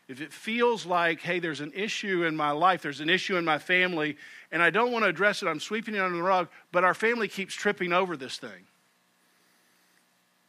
If 0.10 0.22
it 0.22 0.34
feels 0.34 0.88
like, 0.88 1.22
hey, 1.22 1.38
there's 1.38 1.62
an 1.62 1.72
issue 1.76 2.26
in 2.26 2.36
my 2.36 2.50
life, 2.50 2.82
there's 2.82 3.00
an 3.00 3.12
issue 3.12 3.38
in 3.38 3.46
my 3.46 3.60
family, 3.60 4.18
and 4.52 4.62
I 4.62 4.72
don't 4.72 4.92
want 4.92 5.06
to 5.06 5.10
address 5.10 5.44
it, 5.44 5.48
I'm 5.48 5.60
sweeping 5.60 5.94
it 5.94 6.00
under 6.00 6.18
the 6.18 6.24
rug, 6.24 6.50
but 6.72 6.84
our 6.84 6.96
family 6.96 7.28
keeps 7.28 7.54
tripping 7.54 7.94
over 7.94 8.18
this 8.18 8.40
thing, 8.40 8.66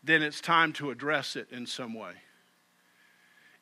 then 0.02 0.22
it's 0.22 0.40
time 0.40 0.72
to 0.74 0.90
address 0.90 1.36
it 1.36 1.48
in 1.52 1.66
some 1.66 1.92
way. 1.92 2.12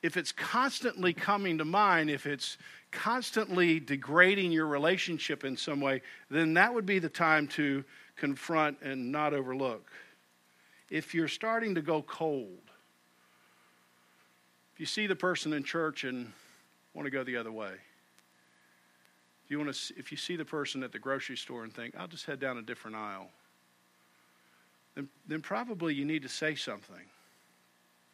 If 0.01 0.17
it's 0.17 0.31
constantly 0.31 1.13
coming 1.13 1.59
to 1.59 1.65
mind, 1.65 2.11
if 2.11 2.27
it's 2.27 2.59
constantly 2.93 3.81
degrading 3.81 4.53
your 4.53 4.69
relationship 4.69 5.45
in 5.45 5.57
some 5.57 5.81
way, 5.81 6.03
then 6.31 6.55
that 6.55 6.73
would 6.73 6.87
be 6.87 7.01
the 7.01 7.09
time 7.09 7.49
to 7.49 7.85
confront 8.15 8.81
and 8.83 9.11
not 9.11 9.35
overlook. 9.35 9.91
If 10.91 11.13
you're 11.13 11.27
starting 11.27 11.75
to 11.75 11.83
go 11.83 12.03
cold, 12.03 12.68
if 14.79 14.81
you 14.83 14.87
see 14.87 15.09
the 15.09 15.17
person 15.17 15.53
in 15.55 15.65
church 15.65 16.05
and 16.05 16.33
want 16.95 17.05
to 17.05 17.11
go 17.11 17.25
the 17.25 17.37
other 17.37 17.51
way, 17.51 17.73
if 19.45 19.51
you, 19.51 19.59
want 19.59 19.75
to, 19.75 19.95
if 19.99 20.13
you 20.13 20.17
see 20.17 20.37
the 20.37 20.45
person 20.45 20.85
at 20.85 20.93
the 20.93 21.01
grocery 21.01 21.37
store 21.37 21.65
and 21.65 21.75
think, 21.75 21.97
I'll 21.99 22.07
just 22.07 22.27
head 22.27 22.39
down 22.39 22.59
a 22.59 22.63
different 22.63 22.97
aisle, 22.97 23.29
then, 24.95 25.09
then 25.27 25.41
probably 25.41 25.95
you 25.95 26.05
need 26.05 26.23
to 26.23 26.29
say 26.29 26.55
something 26.55 26.95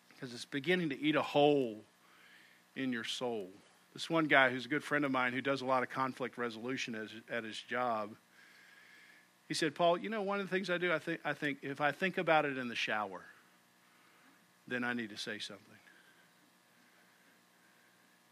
because 0.09 0.33
it's 0.33 0.47
beginning 0.47 0.89
to 0.89 0.99
eat 0.99 1.17
a 1.17 1.23
hole 1.23 1.83
in 2.77 2.95
your 2.95 3.05
soul. 3.05 3.51
This 3.93 4.09
one 4.09 4.25
guy 4.25 4.49
who's 4.49 4.65
a 4.65 4.69
good 4.71 4.83
friend 4.83 5.05
of 5.05 5.11
mine 5.11 5.35
who 5.35 5.43
does 5.43 5.61
a 5.61 5.67
lot 5.67 5.83
of 5.83 5.91
conflict 5.91 6.39
resolution 6.39 6.95
at 7.31 7.45
his 7.45 7.61
job, 7.61 8.09
he 9.49 9.53
said, 9.53 9.75
Paul, 9.75 9.99
you 9.99 10.09
know, 10.09 10.23
one 10.23 10.41
of 10.41 10.49
the 10.49 10.57
things 10.57 10.71
I 10.71 10.79
do, 10.79 10.95
I 10.95 10.99
think, 10.99 11.21
I 11.27 11.35
think 11.35 11.59
if 11.61 11.83
I 11.83 11.93
think 11.93 12.17
about 12.17 12.47
it 12.47 12.57
in 12.57 12.69
the 12.69 12.75
shower, 12.75 13.21
then 14.67 14.83
I 14.83 14.95
need 14.95 15.11
to 15.11 15.19
say 15.19 15.39
something. 15.39 15.75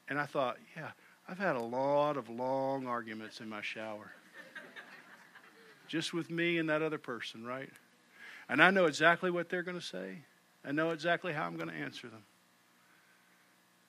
And 0.09 0.19
I 0.19 0.27
thought, 0.27 0.59
yeah, 0.77 0.91
I've 1.29 1.39
had 1.39 1.57
a 1.57 1.63
lot 1.63 2.17
of 2.17 2.29
long 2.29 2.87
arguments 2.87 3.41
in 3.41 3.49
my 3.49 3.63
shower. 3.63 4.13
Just 5.89 6.13
with 6.13 6.31
me 6.31 6.59
and 6.59 6.69
that 6.69 6.83
other 6.83 6.99
person, 6.99 7.45
right? 7.45 7.71
And 8.49 8.63
I 8.63 8.71
know 8.71 8.87
exactly 8.87 9.31
what 9.31 9.49
they're 9.49 9.63
going 9.63 9.79
to 9.79 9.85
say. 9.85 10.19
I 10.65 10.73
know 10.73 10.91
exactly 10.91 11.33
how 11.33 11.45
I'm 11.45 11.57
going 11.57 11.69
to 11.69 11.75
answer 11.75 12.09
them. 12.09 12.25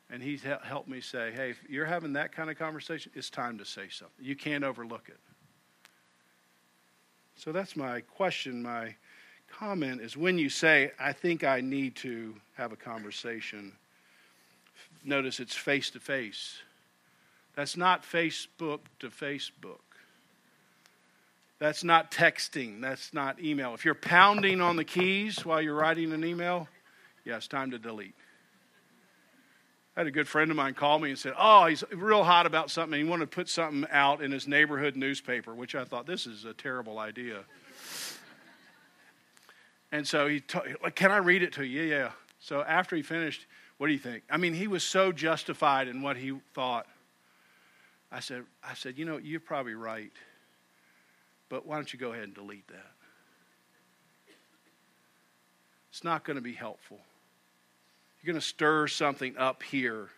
And 0.10 0.22
he's 0.22 0.44
helped 0.44 0.88
me 0.88 1.02
say, 1.02 1.32
hey, 1.32 1.52
if 1.52 1.64
you're 1.68 1.86
having 1.86 2.14
that 2.14 2.32
kind 2.32 2.50
of 2.50 2.58
conversation, 2.58 3.12
it's 3.16 3.30
time 3.30 3.58
to 3.58 3.66
say 3.66 3.88
something. 3.90 4.24
You 4.24 4.36
can't 4.36 4.64
overlook 4.64 5.10
it. 5.10 5.20
So 7.36 7.52
that's 7.52 7.76
my 7.76 8.02
question, 8.02 8.62
my 8.62 8.96
comment 9.50 10.02
is 10.02 10.16
when 10.16 10.38
you 10.38 10.50
say, 10.50 10.92
I 11.00 11.14
think 11.14 11.44
I 11.44 11.62
need 11.62 11.96
to 11.98 12.36
have 12.56 12.72
a 12.72 12.76
conversation, 12.76 13.74
notice 15.06 15.40
it's 15.40 15.56
face 15.56 15.90
to 15.92 16.00
face. 16.00 16.58
That's 17.56 17.78
not 17.78 18.04
Facebook 18.04 18.80
to 19.00 19.10
Facebook. 19.10 19.80
That's 21.60 21.84
not 21.84 22.12
texting. 22.12 22.82
That's 22.82 23.14
not 23.14 23.42
email. 23.42 23.74
If 23.74 23.86
you're 23.86 23.94
pounding 23.94 24.60
on 24.60 24.76
the 24.76 24.84
keys 24.84 25.46
while 25.46 25.62
you're 25.62 25.76
writing 25.76 26.12
an 26.12 26.26
email, 26.26 26.68
yeah, 27.24 27.38
it's 27.38 27.48
time 27.48 27.72
to 27.72 27.80
delete. 27.80 28.16
I 29.96 30.02
had 30.02 30.08
a 30.08 30.12
good 30.12 30.28
friend 30.28 30.50
of 30.50 30.58
mine 30.58 30.74
call 30.74 30.98
me 30.98 31.10
and 31.10 31.20
said, 31.20 31.34
Oh, 31.38 31.68
he's 31.68 31.84
real 31.92 32.24
hot 32.24 32.48
about 32.48 32.72
something. 32.72 32.98
He 32.98 33.08
wanted 33.08 33.30
to 33.32 33.36
put 33.36 33.48
something 33.48 33.90
out 33.92 34.24
in 34.24 34.32
his 34.32 34.48
neighborhood 34.48 34.96
newspaper, 34.96 35.54
which 35.54 35.76
I 35.76 35.86
thought, 35.86 36.08
this 36.08 36.26
is 36.26 36.46
a 36.46 36.54
terrible 36.54 36.98
idea. 36.98 37.42
and 39.92 40.08
so 40.08 40.28
he, 40.28 40.40
told, 40.40 40.66
Can 40.96 41.12
I 41.12 41.18
read 41.18 41.44
it 41.44 41.54
to 41.54 41.64
you? 41.64 41.84
Yeah, 41.84 41.96
yeah. 41.96 42.12
So 42.40 42.62
after 42.62 42.96
he 42.96 43.04
finished, 43.04 43.46
what 43.78 43.88
do 43.88 43.94
you 43.94 44.00
think? 44.00 44.24
I 44.30 44.38
mean, 44.38 44.54
he 44.54 44.68
was 44.68 44.84
so 44.84 45.12
justified 45.12 45.88
in 45.88 46.02
what 46.02 46.18
he 46.18 46.34
thought. 46.54 46.88
I 48.12 48.20
said, 48.20 48.44
I 48.64 48.76
said, 48.76 48.98
you 48.98 49.06
know, 49.06 49.18
you're 49.18 49.40
probably 49.40 49.74
right, 49.74 50.12
but 51.50 51.66
why 51.66 51.76
don't 51.76 51.92
you 51.92 51.98
go 51.98 52.12
ahead 52.12 52.26
and 52.26 52.34
delete 52.34 52.68
that? 52.68 52.92
It's 55.90 56.04
not 56.04 56.24
going 56.24 56.36
to 56.36 56.42
be 56.42 56.54
helpful. 56.54 57.00
You're 58.22 58.34
going 58.34 58.42
to 58.42 58.48
stir 58.48 58.88
something 58.88 59.38
up 59.38 59.62
here. 59.62 60.10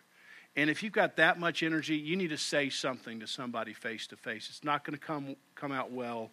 And 0.56 0.70
if 0.70 0.82
you've 0.82 0.92
got 0.92 1.16
that 1.16 1.38
much 1.38 1.62
energy, 1.62 1.96
you 1.96 2.16
need 2.16 2.30
to 2.30 2.38
say 2.38 2.70
something 2.70 3.20
to 3.20 3.26
somebody 3.26 3.74
face 3.74 4.06
to 4.06 4.16
face. 4.16 4.48
It's 4.48 4.64
not 4.64 4.84
going 4.84 4.98
to 4.98 5.04
come, 5.04 5.36
come 5.54 5.72
out 5.72 5.92
well 5.92 6.30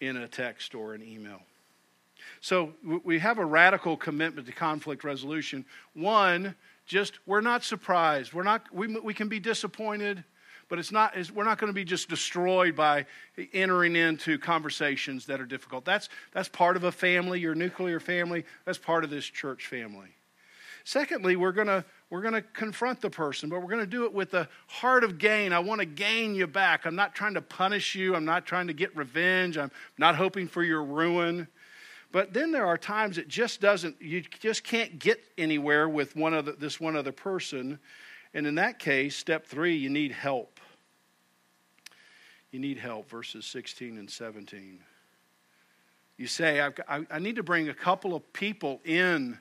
in 0.00 0.16
a 0.16 0.28
text 0.28 0.74
or 0.74 0.94
an 0.94 1.02
email. 1.02 1.42
So 2.40 2.72
we 3.04 3.18
have 3.18 3.38
a 3.38 3.44
radical 3.44 3.96
commitment 3.96 4.46
to 4.46 4.52
conflict 4.52 5.04
resolution. 5.04 5.64
One, 5.94 6.54
just 6.86 7.18
we're 7.26 7.40
not 7.40 7.64
surprised. 7.64 8.32
We're 8.32 8.42
not, 8.42 8.62
we, 8.72 8.86
we 8.98 9.14
can 9.14 9.28
be 9.28 9.40
disappointed, 9.40 10.24
but 10.68 10.78
it's 10.78 10.92
not, 10.92 11.16
it's, 11.16 11.30
we're 11.30 11.44
not 11.44 11.58
going 11.58 11.70
to 11.70 11.74
be 11.74 11.84
just 11.84 12.08
destroyed 12.08 12.76
by 12.76 13.06
entering 13.52 13.96
into 13.96 14.38
conversations 14.38 15.26
that 15.26 15.40
are 15.40 15.46
difficult. 15.46 15.84
That's, 15.84 16.08
that's 16.32 16.48
part 16.48 16.76
of 16.76 16.84
a 16.84 16.92
family, 16.92 17.40
your 17.40 17.54
nuclear 17.54 18.00
family. 18.00 18.44
That's 18.64 18.78
part 18.78 19.04
of 19.04 19.10
this 19.10 19.24
church 19.24 19.66
family. 19.66 20.08
Secondly, 20.84 21.36
we're 21.36 21.52
going 21.52 21.66
to 21.66 21.84
we're 22.10 22.22
going 22.22 22.34
to 22.34 22.42
confront 22.42 23.00
the 23.00 23.10
person, 23.10 23.48
but 23.48 23.60
we're 23.60 23.68
going 23.68 23.78
to 23.78 23.86
do 23.86 24.04
it 24.04 24.12
with 24.12 24.34
a 24.34 24.48
heart 24.66 25.04
of 25.04 25.18
gain. 25.18 25.52
I 25.52 25.60
want 25.60 25.80
to 25.80 25.84
gain 25.84 26.34
you 26.34 26.48
back. 26.48 26.84
I'm 26.84 26.96
not 26.96 27.14
trying 27.14 27.34
to 27.34 27.40
punish 27.40 27.94
you. 27.94 28.16
I'm 28.16 28.24
not 28.24 28.46
trying 28.46 28.66
to 28.66 28.72
get 28.72 28.96
revenge. 28.96 29.56
I'm 29.56 29.70
not 29.96 30.16
hoping 30.16 30.48
for 30.48 30.64
your 30.64 30.82
ruin. 30.82 31.46
But 32.12 32.32
then 32.32 32.50
there 32.50 32.66
are 32.66 32.76
times 32.76 33.18
it 33.18 33.28
just 33.28 33.60
doesn't, 33.60 34.00
you 34.00 34.22
just 34.22 34.64
can't 34.64 34.98
get 34.98 35.22
anywhere 35.38 35.88
with 35.88 36.16
one 36.16 36.34
other, 36.34 36.52
this 36.52 36.80
one 36.80 36.96
other 36.96 37.12
person. 37.12 37.78
And 38.34 38.46
in 38.46 38.56
that 38.56 38.78
case, 38.78 39.16
step 39.16 39.46
three, 39.46 39.76
you 39.76 39.90
need 39.90 40.12
help. 40.12 40.58
You 42.50 42.58
need 42.58 42.78
help, 42.78 43.08
verses 43.08 43.46
16 43.46 43.96
and 43.96 44.10
17. 44.10 44.80
You 46.16 46.26
say, 46.26 46.60
I, 46.60 47.06
I 47.10 47.18
need 47.20 47.36
to 47.36 47.42
bring 47.42 47.68
a 47.68 47.74
couple 47.74 48.14
of 48.14 48.32
people 48.32 48.80
in 48.84 49.38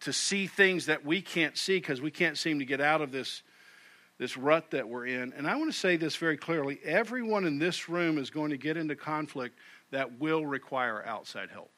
to 0.00 0.12
see 0.12 0.46
things 0.46 0.86
that 0.86 1.04
we 1.04 1.22
can't 1.22 1.56
see 1.56 1.78
because 1.78 2.00
we 2.00 2.10
can't 2.10 2.36
seem 2.36 2.58
to 2.58 2.64
get 2.64 2.80
out 2.80 3.00
of 3.00 3.10
this, 3.10 3.42
this 4.18 4.36
rut 4.36 4.70
that 4.72 4.86
we're 4.86 5.06
in. 5.06 5.32
And 5.32 5.46
I 5.46 5.56
want 5.56 5.72
to 5.72 5.78
say 5.78 5.96
this 5.96 6.16
very 6.16 6.36
clearly 6.36 6.78
everyone 6.84 7.46
in 7.46 7.58
this 7.58 7.88
room 7.88 8.18
is 8.18 8.28
going 8.28 8.50
to 8.50 8.58
get 8.58 8.76
into 8.76 8.96
conflict 8.96 9.58
that 9.92 10.18
will 10.20 10.44
require 10.44 11.04
outside 11.06 11.48
help. 11.50 11.70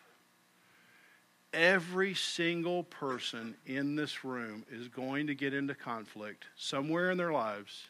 Every 1.55 2.15
single 2.15 2.83
person 2.83 3.55
in 3.65 3.95
this 3.95 4.25
room 4.25 4.67
is 4.71 4.89
going 4.89 5.29
to 5.29 5.35
get 5.37 5.55
into 5.55 5.75
conflict 5.75 6.47
somewhere 6.57 7.13
in 7.13 7.17
their 7.17 7.33
lives 7.33 7.85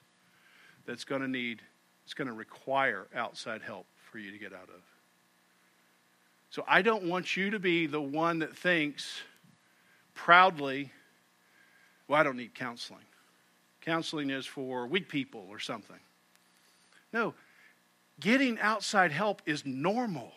that's 0.87 1.05
going 1.05 1.23
to 1.23 1.29
need, 1.29 1.63
it's 2.05 2.13
going 2.13 2.29
to 2.29 2.35
require 2.35 3.07
outside 3.15 3.63
help 3.63 3.87
for 4.11 4.19
you 4.19 4.31
to 4.31 4.39
get 4.39 4.53
out 4.53 4.69
of. 4.69 4.83
So 6.51 6.63
I 6.69 6.83
don't 6.83 7.05
want 7.05 7.37
you 7.37 7.51
to 7.51 7.59
be 7.59 7.87
the 7.87 8.01
one 8.01 8.41
that 8.41 8.55
thinks, 8.57 9.23
proudly, 10.15 10.93
well, 12.07 12.21
I 12.21 12.23
don't 12.23 12.37
need 12.37 12.55
counseling. 12.55 13.01
Counseling 13.81 14.31
is 14.31 14.47
for 14.47 14.87
weak 14.87 15.09
people 15.09 15.47
or 15.49 15.59
something. 15.59 15.99
No, 17.13 17.35
getting 18.21 18.59
outside 18.61 19.11
help 19.11 19.43
is 19.47 19.65
normal. 19.65 20.33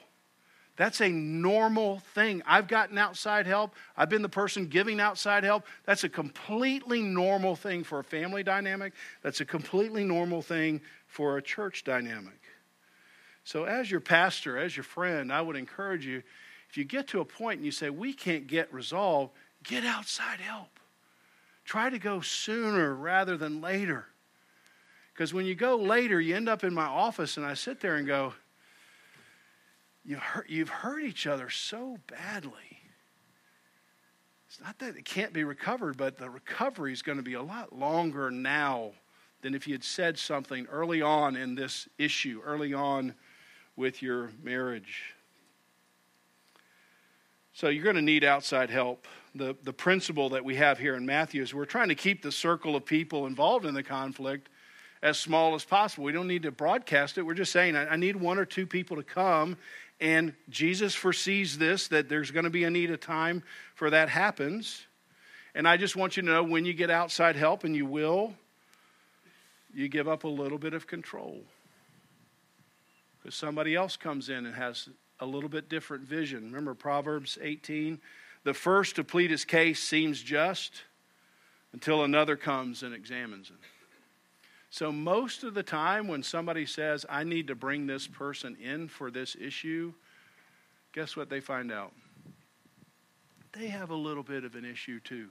That's 0.77 1.01
a 1.01 1.09
normal 1.09 1.99
thing. 2.13 2.41
I've 2.45 2.67
gotten 2.67 2.97
outside 2.97 3.45
help. 3.45 3.75
I've 3.97 4.09
been 4.09 4.21
the 4.21 4.29
person 4.29 4.67
giving 4.67 4.99
outside 4.99 5.43
help. 5.43 5.65
That's 5.85 6.03
a 6.03 6.09
completely 6.09 7.01
normal 7.01 7.55
thing 7.55 7.83
for 7.83 7.99
a 7.99 8.03
family 8.03 8.43
dynamic. 8.43 8.93
That's 9.23 9.41
a 9.41 9.45
completely 9.45 10.03
normal 10.03 10.41
thing 10.41 10.81
for 11.07 11.37
a 11.37 11.41
church 11.41 11.83
dynamic. 11.83 12.39
So, 13.43 13.63
as 13.63 13.89
your 13.89 14.01
pastor, 14.01 14.57
as 14.57 14.77
your 14.77 14.83
friend, 14.83 15.33
I 15.33 15.41
would 15.41 15.55
encourage 15.55 16.05
you 16.05 16.21
if 16.69 16.77
you 16.77 16.83
get 16.83 17.07
to 17.09 17.21
a 17.21 17.25
point 17.25 17.57
and 17.57 17.65
you 17.65 17.71
say, 17.71 17.89
we 17.89 18.13
can't 18.13 18.45
get 18.45 18.71
resolved, 18.73 19.31
Get 19.63 19.83
outside 19.83 20.39
help. 20.39 20.79
Try 21.65 21.89
to 21.89 21.99
go 21.99 22.21
sooner 22.21 22.95
rather 22.95 23.35
than 23.37 23.61
later. 23.61 24.05
Because 25.13 25.33
when 25.33 25.45
you 25.45 25.55
go 25.55 25.75
later, 25.75 26.21
you 26.21 26.35
end 26.35 26.47
up 26.47 26.63
in 26.63 26.73
my 26.73 26.85
office 26.85 27.37
and 27.37 27.45
I 27.45 27.53
sit 27.53 27.81
there 27.81 27.95
and 27.95 28.07
go, 28.07 28.33
You've 30.07 30.19
hurt, 30.19 30.49
you've 30.49 30.69
hurt 30.69 31.03
each 31.03 31.27
other 31.27 31.49
so 31.49 31.97
badly. 32.07 32.53
It's 34.47 34.61
not 34.61 34.79
that 34.79 34.95
it 34.95 35.03
can't 35.03 35.33
be 35.33 35.43
recovered, 35.43 35.97
but 35.97 36.17
the 36.17 36.29
recovery 36.29 36.93
is 36.93 37.01
going 37.01 37.17
to 37.17 37.23
be 37.23 37.33
a 37.33 37.41
lot 37.41 37.77
longer 37.77 38.31
now 38.31 38.91
than 39.41 39.53
if 39.53 39.67
you 39.67 39.73
had 39.73 39.83
said 39.83 40.17
something 40.17 40.65
early 40.67 41.01
on 41.01 41.35
in 41.35 41.55
this 41.55 41.89
issue, 41.97 42.41
early 42.45 42.73
on 42.73 43.13
with 43.75 44.01
your 44.01 44.31
marriage. 44.41 45.13
So 47.51 47.67
you're 47.67 47.83
going 47.83 47.97
to 47.97 48.01
need 48.01 48.23
outside 48.23 48.69
help. 48.69 49.07
The, 49.35 49.57
the 49.63 49.73
principle 49.73 50.29
that 50.29 50.45
we 50.45 50.55
have 50.55 50.79
here 50.79 50.95
in 50.95 51.05
Matthew 51.05 51.43
is 51.43 51.53
we're 51.53 51.65
trying 51.65 51.89
to 51.89 51.95
keep 51.95 52.21
the 52.21 52.31
circle 52.31 52.77
of 52.77 52.85
people 52.85 53.27
involved 53.27 53.65
in 53.65 53.73
the 53.73 53.83
conflict 53.83 54.47
as 55.01 55.19
small 55.19 55.53
as 55.53 55.63
possible. 55.63 56.05
We 56.05 56.11
don't 56.11 56.27
need 56.27 56.43
to 56.43 56.51
broadcast 56.51 57.17
it. 57.17 57.23
We're 57.23 57.33
just 57.33 57.51
saying, 57.51 57.75
I, 57.75 57.89
I 57.89 57.95
need 57.97 58.15
one 58.15 58.37
or 58.37 58.45
two 58.45 58.65
people 58.65 58.97
to 58.97 59.03
come 59.03 59.57
And 59.99 60.33
Jesus 60.49 60.93
foresees 60.93 61.57
this, 61.57 61.87
that 61.87 62.07
there's 62.07 62.31
going 62.31 62.43
to 62.43 62.51
be 62.51 62.63
a 62.63 62.69
need 62.69 62.91
of 62.91 62.99
time 62.99 63.43
for 63.73 63.89
that 63.89 64.09
happens. 64.09 64.85
And 65.55 65.67
I 65.67 65.77
just 65.77 65.95
want 65.95 66.17
you 66.17 66.23
to 66.23 66.29
know 66.29 66.43
when 66.43 66.65
you 66.65 66.73
get 66.73 66.91
outside 66.91 67.35
help, 67.35 67.63
and 67.63 67.75
you 67.75 67.85
will, 67.85 68.33
you 69.73 69.87
give 69.87 70.07
up 70.07 70.23
a 70.23 70.27
little 70.27 70.59
bit 70.59 70.73
of 70.73 70.85
control. 70.85 71.41
Because 73.19 73.35
somebody 73.35 73.75
else 73.75 73.97
comes 73.97 74.29
in 74.29 74.45
and 74.45 74.53
has 74.53 74.89
a 75.19 75.25
little 75.25 75.49
bit 75.49 75.67
different 75.67 76.03
vision. 76.03 76.45
Remember 76.45 76.75
Proverbs 76.75 77.39
18? 77.41 77.99
The 78.43 78.53
first 78.53 78.95
to 78.97 79.03
plead 79.03 79.31
his 79.31 79.45
case 79.45 79.81
seems 79.81 80.21
just 80.21 80.83
until 81.73 82.03
another 82.03 82.35
comes 82.35 82.83
and 82.83 82.93
examines 82.93 83.49
it. 83.49 83.55
So, 84.69 84.91
most 84.91 85.43
of 85.43 85.53
the 85.53 85.63
time, 85.63 86.07
when 86.07 86.23
somebody 86.23 86.65
says, 86.65 87.05
I 87.09 87.23
need 87.23 87.47
to 87.47 87.55
bring 87.55 87.87
this 87.87 88.05
person 88.05 88.57
in 88.61 88.89
for 88.89 89.09
this 89.09 89.35
issue, 89.39 89.93
guess 90.93 91.15
what 91.15 91.29
they 91.29 91.39
find 91.39 91.71
out? 91.71 91.93
They 93.53 93.67
have 93.67 93.91
a 93.91 93.95
little 93.95 94.23
bit 94.23 94.43
of 94.43 94.55
an 94.55 94.65
issue 94.65 94.99
too. 94.99 95.29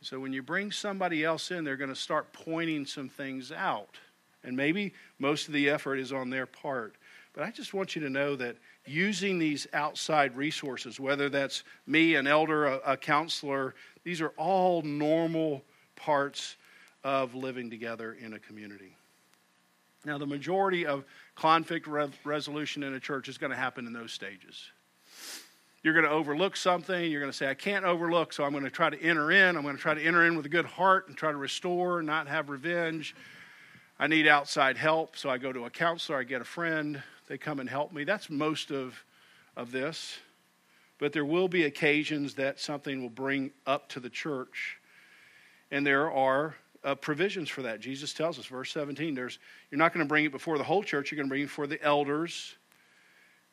So, 0.00 0.18
when 0.18 0.32
you 0.32 0.42
bring 0.42 0.72
somebody 0.72 1.24
else 1.24 1.52
in, 1.52 1.62
they're 1.62 1.76
going 1.76 1.88
to 1.88 1.96
start 1.96 2.32
pointing 2.32 2.84
some 2.84 3.08
things 3.08 3.52
out. 3.52 3.96
And 4.42 4.56
maybe 4.56 4.92
most 5.20 5.46
of 5.46 5.54
the 5.54 5.70
effort 5.70 5.96
is 5.96 6.12
on 6.12 6.30
their 6.30 6.46
part. 6.46 6.96
But 7.32 7.44
I 7.44 7.52
just 7.52 7.72
want 7.72 7.94
you 7.94 8.02
to 8.02 8.10
know 8.10 8.34
that 8.36 8.56
using 8.84 9.38
these 9.38 9.68
outside 9.72 10.36
resources, 10.36 10.98
whether 10.98 11.28
that's 11.28 11.62
me, 11.86 12.16
an 12.16 12.26
elder, 12.26 12.66
a, 12.66 12.80
a 12.84 12.96
counselor, 12.96 13.76
these 14.02 14.20
are 14.20 14.32
all 14.36 14.82
normal 14.82 15.62
parts 15.94 16.56
of 17.04 17.34
living 17.34 17.70
together 17.70 18.12
in 18.12 18.34
a 18.34 18.38
community. 18.38 18.96
Now, 20.04 20.18
the 20.18 20.26
majority 20.26 20.84
of 20.86 21.04
conflict 21.34 21.86
re- 21.86 22.08
resolution 22.24 22.82
in 22.82 22.94
a 22.94 23.00
church 23.00 23.28
is 23.28 23.38
going 23.38 23.50
to 23.50 23.56
happen 23.56 23.86
in 23.86 23.92
those 23.92 24.12
stages. 24.12 24.70
You're 25.82 25.94
going 25.94 26.06
to 26.06 26.10
overlook 26.10 26.56
something. 26.56 27.10
You're 27.10 27.20
going 27.20 27.30
to 27.32 27.36
say, 27.36 27.48
I 27.48 27.54
can't 27.54 27.84
overlook, 27.84 28.32
so 28.32 28.44
I'm 28.44 28.52
going 28.52 28.64
to 28.64 28.70
try 28.70 28.90
to 28.90 29.00
enter 29.00 29.32
in. 29.32 29.56
I'm 29.56 29.62
going 29.62 29.76
to 29.76 29.82
try 29.82 29.94
to 29.94 30.02
enter 30.02 30.26
in 30.26 30.36
with 30.36 30.46
a 30.46 30.48
good 30.48 30.64
heart 30.64 31.08
and 31.08 31.16
try 31.16 31.32
to 31.32 31.36
restore, 31.36 32.02
not 32.02 32.28
have 32.28 32.50
revenge. 32.50 33.14
I 33.98 34.06
need 34.06 34.26
outside 34.26 34.76
help, 34.76 35.16
so 35.16 35.28
I 35.28 35.38
go 35.38 35.52
to 35.52 35.64
a 35.64 35.70
counselor, 35.70 36.18
I 36.18 36.24
get 36.24 36.40
a 36.40 36.44
friend, 36.44 37.02
they 37.28 37.38
come 37.38 37.60
and 37.60 37.68
help 37.68 37.92
me. 37.92 38.04
That's 38.04 38.30
most 38.30 38.70
of, 38.70 39.04
of 39.56 39.70
this. 39.70 40.18
But 40.98 41.12
there 41.12 41.24
will 41.24 41.48
be 41.48 41.64
occasions 41.64 42.34
that 42.34 42.60
something 42.60 43.02
will 43.02 43.10
bring 43.10 43.52
up 43.66 43.88
to 43.90 44.00
the 44.00 44.10
church. 44.10 44.78
And 45.70 45.86
there 45.86 46.10
are 46.10 46.56
uh, 46.84 46.94
provisions 46.94 47.48
for 47.48 47.62
that. 47.62 47.80
Jesus 47.80 48.12
tells 48.12 48.38
us, 48.38 48.46
verse 48.46 48.72
17, 48.72 49.14
there's, 49.14 49.38
you're 49.70 49.78
not 49.78 49.92
going 49.92 50.04
to 50.04 50.08
bring 50.08 50.24
it 50.24 50.32
before 50.32 50.58
the 50.58 50.64
whole 50.64 50.82
church, 50.82 51.10
you're 51.10 51.16
going 51.16 51.28
to 51.28 51.30
bring 51.30 51.42
it 51.42 51.46
before 51.46 51.66
the 51.66 51.82
elders, 51.82 52.56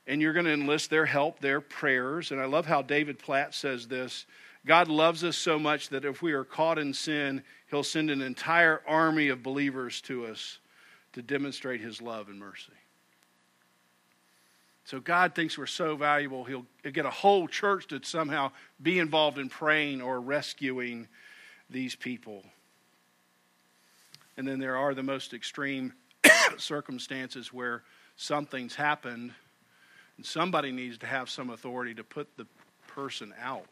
and 0.08 0.22
you're 0.22 0.34
going 0.34 0.46
to 0.46 0.54
enlist 0.54 0.90
their 0.90 1.06
help, 1.06 1.40
their 1.40 1.62
prayers. 1.62 2.32
And 2.32 2.42
I 2.42 2.46
love 2.46 2.66
how 2.66 2.82
David 2.82 3.20
Platt 3.20 3.54
says 3.54 3.88
this 3.88 4.26
God 4.66 4.88
loves 4.88 5.24
us 5.24 5.38
so 5.38 5.58
much 5.58 5.90
that 5.90 6.06
if 6.06 6.22
we 6.22 6.34
are 6.34 6.44
caught 6.44 6.78
in 6.78 6.94
sin, 6.94 7.44
he'll 7.70 7.84
send 7.84 8.10
an 8.10 8.22
entire 8.22 8.82
army 8.88 9.30
of 9.30 9.44
believers 9.44 10.02
to 10.02 10.26
us 10.26 10.60
to 11.14 11.22
demonstrate 11.22 11.82
his 11.82 12.02
love 12.02 12.30
and 12.30 12.40
mercy. 12.40 12.74
So 14.84 15.00
God 15.00 15.36
thinks 15.36 15.58
we're 15.58 15.68
so 15.68 15.96
valuable, 15.96 16.44
he'll 16.44 16.66
get 16.84 17.06
a 17.06 17.12
whole 17.12 17.48
church 17.48 17.88
to 17.90 18.02
somehow 18.04 18.52
be 18.82 18.98
involved 18.98 19.38
in 19.38 19.48
praying 19.48 20.02
or 20.02 20.20
rescuing 20.20 21.08
these 21.70 21.96
people. 21.96 22.44
And 24.40 24.48
then 24.48 24.58
there 24.58 24.78
are 24.78 24.94
the 24.94 25.04
most 25.04 25.34
extreme 25.34 25.92
circumstances 26.58 27.52
where 27.52 27.84
something's 28.16 28.74
happened 28.74 29.34
and 30.16 30.26
somebody 30.26 30.72
needs 30.72 30.98
to 31.00 31.08
have 31.08 31.30
some 31.30 31.50
authority 31.50 31.94
to 31.96 32.06
put 32.06 32.38
the 32.38 32.48
person 32.88 33.34
out. 33.44 33.68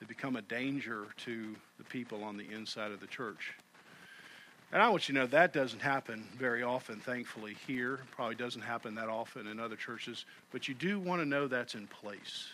They 0.00 0.06
become 0.06 0.36
a 0.36 0.40
danger 0.40 1.08
to 1.26 1.54
the 1.76 1.84
people 1.84 2.24
on 2.24 2.38
the 2.38 2.50
inside 2.50 2.90
of 2.90 3.00
the 3.00 3.06
church. 3.06 3.52
And 4.72 4.80
I 4.80 4.88
want 4.88 5.10
you 5.10 5.14
to 5.14 5.20
know 5.20 5.26
that 5.26 5.52
doesn't 5.52 5.82
happen 5.82 6.24
very 6.38 6.62
often, 6.62 6.98
thankfully, 6.98 7.54
here. 7.66 8.00
Probably 8.12 8.36
doesn't 8.36 8.62
happen 8.62 8.94
that 8.94 9.10
often 9.10 9.46
in 9.46 9.60
other 9.60 9.76
churches. 9.76 10.24
But 10.52 10.68
you 10.68 10.74
do 10.74 10.98
want 10.98 11.20
to 11.20 11.26
know 11.26 11.48
that's 11.48 11.74
in 11.74 11.86
place. 11.86 12.46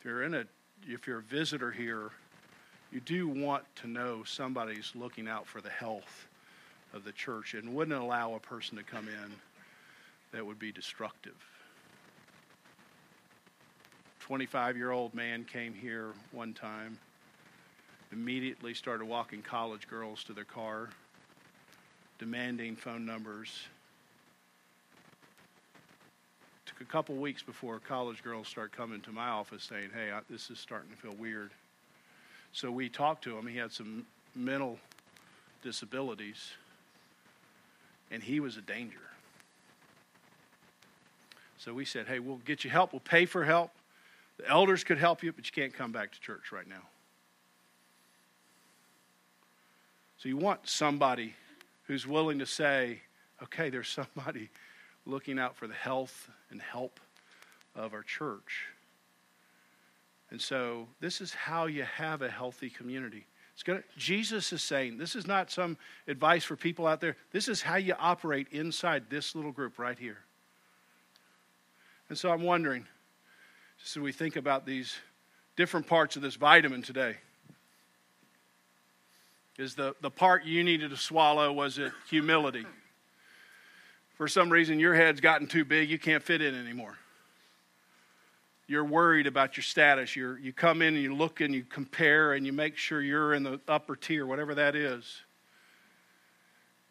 If 0.00 0.04
you're 0.04 0.24
in 0.24 0.34
a 0.34 0.46
if 0.88 1.06
you're 1.06 1.20
a 1.20 1.22
visitor 1.22 1.70
here, 1.70 2.10
you 2.92 3.00
do 3.00 3.28
want 3.28 3.64
to 3.76 3.86
know 3.86 4.24
somebody's 4.24 4.92
looking 4.94 5.28
out 5.28 5.46
for 5.46 5.60
the 5.60 5.70
health 5.70 6.26
of 6.92 7.04
the 7.04 7.12
church 7.12 7.54
and 7.54 7.74
wouldn't 7.74 8.00
allow 8.00 8.34
a 8.34 8.40
person 8.40 8.76
to 8.76 8.82
come 8.82 9.06
in 9.08 9.32
that 10.32 10.44
would 10.44 10.58
be 10.58 10.72
destructive. 10.72 11.36
25 14.20 14.76
year 14.76 14.90
old 14.90 15.14
man 15.14 15.44
came 15.44 15.72
here 15.72 16.12
one 16.32 16.52
time, 16.52 16.98
immediately 18.12 18.74
started 18.74 19.04
walking 19.04 19.42
college 19.42 19.88
girls 19.88 20.24
to 20.24 20.32
their 20.32 20.44
car, 20.44 20.88
demanding 22.18 22.76
phone 22.76 23.06
numbers. 23.06 23.66
Took 26.66 26.80
a 26.80 26.84
couple 26.84 27.16
weeks 27.16 27.42
before 27.42 27.78
college 27.80 28.22
girls 28.22 28.46
start 28.46 28.72
coming 28.72 29.00
to 29.02 29.12
my 29.12 29.28
office 29.28 29.64
saying, 29.64 29.90
Hey, 29.94 30.12
I, 30.12 30.20
this 30.28 30.50
is 30.50 30.58
starting 30.58 30.90
to 30.90 30.96
feel 30.96 31.14
weird. 31.18 31.50
So 32.52 32.70
we 32.70 32.88
talked 32.88 33.24
to 33.24 33.36
him. 33.36 33.46
He 33.46 33.56
had 33.56 33.72
some 33.72 34.06
mental 34.34 34.78
disabilities, 35.62 36.52
and 38.10 38.22
he 38.22 38.40
was 38.40 38.56
a 38.56 38.62
danger. 38.62 38.98
So 41.58 41.74
we 41.74 41.84
said, 41.84 42.06
hey, 42.06 42.18
we'll 42.18 42.38
get 42.38 42.64
you 42.64 42.70
help. 42.70 42.92
We'll 42.92 43.00
pay 43.00 43.26
for 43.26 43.44
help. 43.44 43.70
The 44.38 44.48
elders 44.48 44.82
could 44.82 44.98
help 44.98 45.22
you, 45.22 45.32
but 45.32 45.44
you 45.44 45.52
can't 45.52 45.74
come 45.74 45.92
back 45.92 46.12
to 46.12 46.20
church 46.20 46.52
right 46.52 46.66
now. 46.66 46.82
So 50.16 50.28
you 50.28 50.36
want 50.36 50.68
somebody 50.68 51.34
who's 51.84 52.06
willing 52.06 52.38
to 52.38 52.46
say, 52.46 53.00
okay, 53.42 53.68
there's 53.68 53.88
somebody 53.88 54.48
looking 55.06 55.38
out 55.38 55.56
for 55.56 55.66
the 55.66 55.74
health 55.74 56.28
and 56.50 56.60
help 56.60 57.00
of 57.74 57.92
our 57.92 58.02
church. 58.02 58.66
And 60.30 60.40
so 60.40 60.86
this 61.00 61.20
is 61.20 61.34
how 61.34 61.66
you 61.66 61.82
have 61.82 62.22
a 62.22 62.30
healthy 62.30 62.70
community. 62.70 63.26
Gonna, 63.64 63.82
Jesus 63.98 64.54
is 64.54 64.62
saying, 64.62 64.96
this 64.96 65.14
is 65.14 65.26
not 65.26 65.50
some 65.50 65.76
advice 66.08 66.44
for 66.44 66.56
people 66.56 66.86
out 66.86 67.00
there. 67.00 67.16
This 67.30 67.46
is 67.46 67.60
how 67.60 67.76
you 67.76 67.94
operate 67.98 68.46
inside 68.52 69.10
this 69.10 69.34
little 69.34 69.52
group 69.52 69.78
right 69.78 69.98
here. 69.98 70.16
And 72.08 72.16
so 72.16 72.30
I'm 72.30 72.42
wondering, 72.42 72.86
just 73.78 73.98
as 73.98 74.02
we 74.02 74.12
think 74.12 74.36
about 74.36 74.64
these 74.64 74.96
different 75.56 75.86
parts 75.86 76.16
of 76.16 76.22
this 76.22 76.36
vitamin 76.36 76.80
today, 76.80 77.16
is 79.58 79.74
the, 79.74 79.94
the 80.00 80.10
part 80.10 80.46
you 80.46 80.64
needed 80.64 80.88
to 80.88 80.96
swallow, 80.96 81.52
was 81.52 81.76
it 81.76 81.92
humility? 82.08 82.64
For 84.14 84.26
some 84.26 84.48
reason, 84.48 84.80
your 84.80 84.94
head's 84.94 85.20
gotten 85.20 85.46
too 85.46 85.66
big, 85.66 85.90
you 85.90 85.98
can't 85.98 86.22
fit 86.22 86.40
in 86.40 86.54
anymore 86.54 86.96
you're 88.70 88.84
worried 88.84 89.26
about 89.26 89.56
your 89.56 89.64
status. 89.64 90.14
You're, 90.14 90.38
you 90.38 90.52
come 90.52 90.80
in 90.80 90.94
and 90.94 91.02
you 91.02 91.12
look 91.12 91.40
and 91.40 91.52
you 91.52 91.64
compare 91.64 92.34
and 92.34 92.46
you 92.46 92.52
make 92.52 92.76
sure 92.76 93.02
you're 93.02 93.34
in 93.34 93.42
the 93.42 93.60
upper 93.66 93.96
tier, 93.96 94.24
whatever 94.24 94.54
that 94.54 94.76
is. 94.76 95.22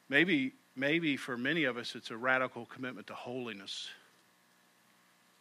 Maybe, 0.10 0.52
maybe 0.76 1.16
for 1.16 1.38
many 1.38 1.64
of 1.64 1.78
us, 1.78 1.96
it's 1.96 2.12
a 2.12 2.18
radical 2.18 2.66
commitment 2.66 3.08
to 3.08 3.14
holiness. 3.14 3.88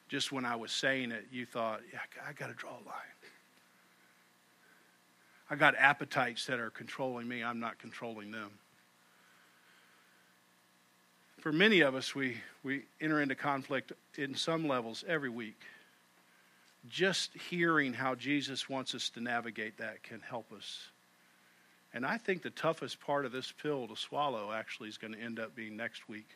Just 0.09 0.31
when 0.31 0.45
I 0.45 0.55
was 0.55 0.71
saying 0.71 1.11
it, 1.11 1.27
you 1.33 1.45
thought, 1.45 1.81
yeah, 1.93 1.99
I 2.25 2.33
got 2.35 2.47
to 2.47 2.55
draw 2.55 2.71
a 2.71 2.87
line. 2.87 3.19
I 5.51 5.57
got 5.57 5.75
appetites 5.75 6.47
that 6.47 6.61
are 6.61 6.71
controlling 6.71 7.27
me, 7.27 7.43
I'm 7.43 7.59
not 7.59 7.81
controlling 7.81 8.31
them. 8.31 8.51
For 11.41 11.51
many 11.51 11.81
of 11.81 11.97
us, 11.97 12.15
we, 12.15 12.37
we 12.63 12.85
enter 13.01 13.23
into 13.23 13.35
conflict 13.35 13.93
in 14.17 14.37
some 14.37 14.69
levels 14.69 15.05
every 15.09 15.31
week 15.31 15.57
just 16.89 17.33
hearing 17.35 17.93
how 17.93 18.15
Jesus 18.15 18.69
wants 18.69 18.95
us 18.95 19.11
to 19.11 19.21
navigate 19.21 19.79
that 19.79 20.03
can 20.03 20.21
help 20.21 20.53
us. 20.53 20.89
And 21.93 22.05
I 22.05 22.19
think 22.19 22.43
the 22.43 22.51
toughest 22.51 23.01
part 23.01 23.25
of 23.25 23.33
this 23.33 23.53
pill 23.63 23.89
to 23.89 23.97
swallow 23.97 24.53
actually 24.53 24.89
is 24.89 24.99
going 24.99 25.15
to 25.15 25.21
end 25.21 25.41
up 25.41 25.55
being 25.57 25.77
next 25.77 26.09
week 26.09 26.29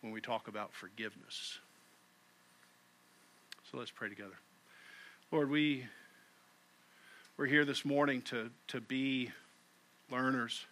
when 0.00 0.12
we 0.12 0.20
talk 0.20 0.48
about 0.48 0.72
forgiveness. 0.72 1.58
So 3.70 3.78
let's 3.78 3.90
pray 3.90 4.08
together. 4.08 4.38
Lord, 5.32 5.50
we 5.50 5.86
we're 7.40 7.46
here 7.46 7.64
this 7.64 7.86
morning 7.86 8.20
to, 8.22 8.50
to 8.68 8.82
be 8.82 9.30
learners. 10.10 10.66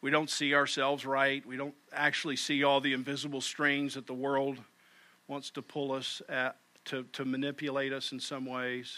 We 0.00 0.10
don't 0.10 0.30
see 0.30 0.54
ourselves 0.54 1.04
right. 1.04 1.44
We 1.44 1.58
don't 1.58 1.74
actually 1.92 2.36
see 2.36 2.64
all 2.64 2.80
the 2.80 2.94
invisible 2.94 3.42
strings 3.42 3.94
that 3.94 4.06
the 4.06 4.14
world 4.14 4.56
wants 5.26 5.50
to 5.50 5.60
pull 5.60 5.92
us 5.92 6.22
at 6.26 6.56
to, 6.88 7.04
to 7.12 7.24
manipulate 7.24 7.92
us 7.92 8.12
in 8.12 8.20
some 8.20 8.46
ways. 8.46 8.96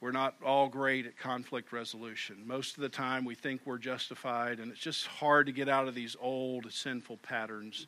we're 0.00 0.12
not 0.12 0.34
all 0.44 0.68
great 0.68 1.06
at 1.06 1.16
conflict 1.16 1.72
resolution. 1.72 2.36
Most 2.44 2.76
of 2.76 2.82
the 2.82 2.88
time, 2.88 3.24
we 3.24 3.34
think 3.34 3.60
we're 3.64 3.78
justified, 3.78 4.58
and 4.58 4.70
it's 4.70 4.80
just 4.80 5.06
hard 5.06 5.46
to 5.46 5.52
get 5.52 5.68
out 5.68 5.88
of 5.88 5.94
these 5.94 6.16
old 6.20 6.70
sinful 6.72 7.18
patterns. 7.18 7.86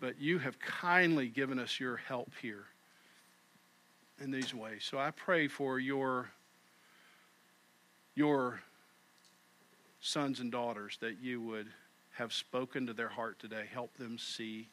But 0.00 0.20
you 0.20 0.38
have 0.38 0.58
kindly 0.58 1.28
given 1.28 1.58
us 1.58 1.78
your 1.78 1.96
help 1.96 2.32
here 2.40 2.64
in 4.20 4.30
these 4.30 4.54
ways. 4.54 4.84
So 4.88 4.98
I 4.98 5.10
pray 5.10 5.48
for 5.48 5.78
your, 5.78 6.30
your 8.14 8.60
sons 10.00 10.40
and 10.40 10.50
daughters 10.50 10.96
that 11.00 11.20
you 11.20 11.40
would 11.40 11.68
have 12.14 12.32
spoken 12.32 12.86
to 12.86 12.92
their 12.92 13.08
heart 13.08 13.38
today. 13.38 13.64
Help 13.72 13.96
them 13.96 14.18
see, 14.18 14.68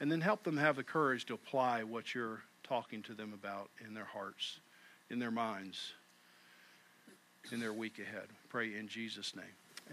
and 0.00 0.10
then 0.10 0.20
help 0.20 0.42
them 0.42 0.56
have 0.56 0.76
the 0.76 0.84
courage 0.84 1.24
to 1.26 1.34
apply 1.34 1.82
what 1.82 2.14
you're 2.14 2.42
talking 2.62 3.02
to 3.02 3.14
them 3.14 3.32
about 3.32 3.70
in 3.86 3.94
their 3.94 4.04
hearts 4.04 4.60
in 5.10 5.18
their 5.18 5.30
minds 5.30 5.92
in 7.52 7.60
their 7.60 7.72
week 7.72 7.98
ahead. 7.98 8.26
Pray 8.48 8.74
in 8.74 8.88
Jesus' 8.88 9.34
name. 9.36 9.44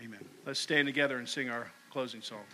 Amen. 0.04 0.20
Let's 0.46 0.60
stand 0.60 0.88
together 0.88 1.18
and 1.18 1.30
sing 1.30 1.50
our 1.50 1.72
closing 1.92 2.22
song. 2.22 2.46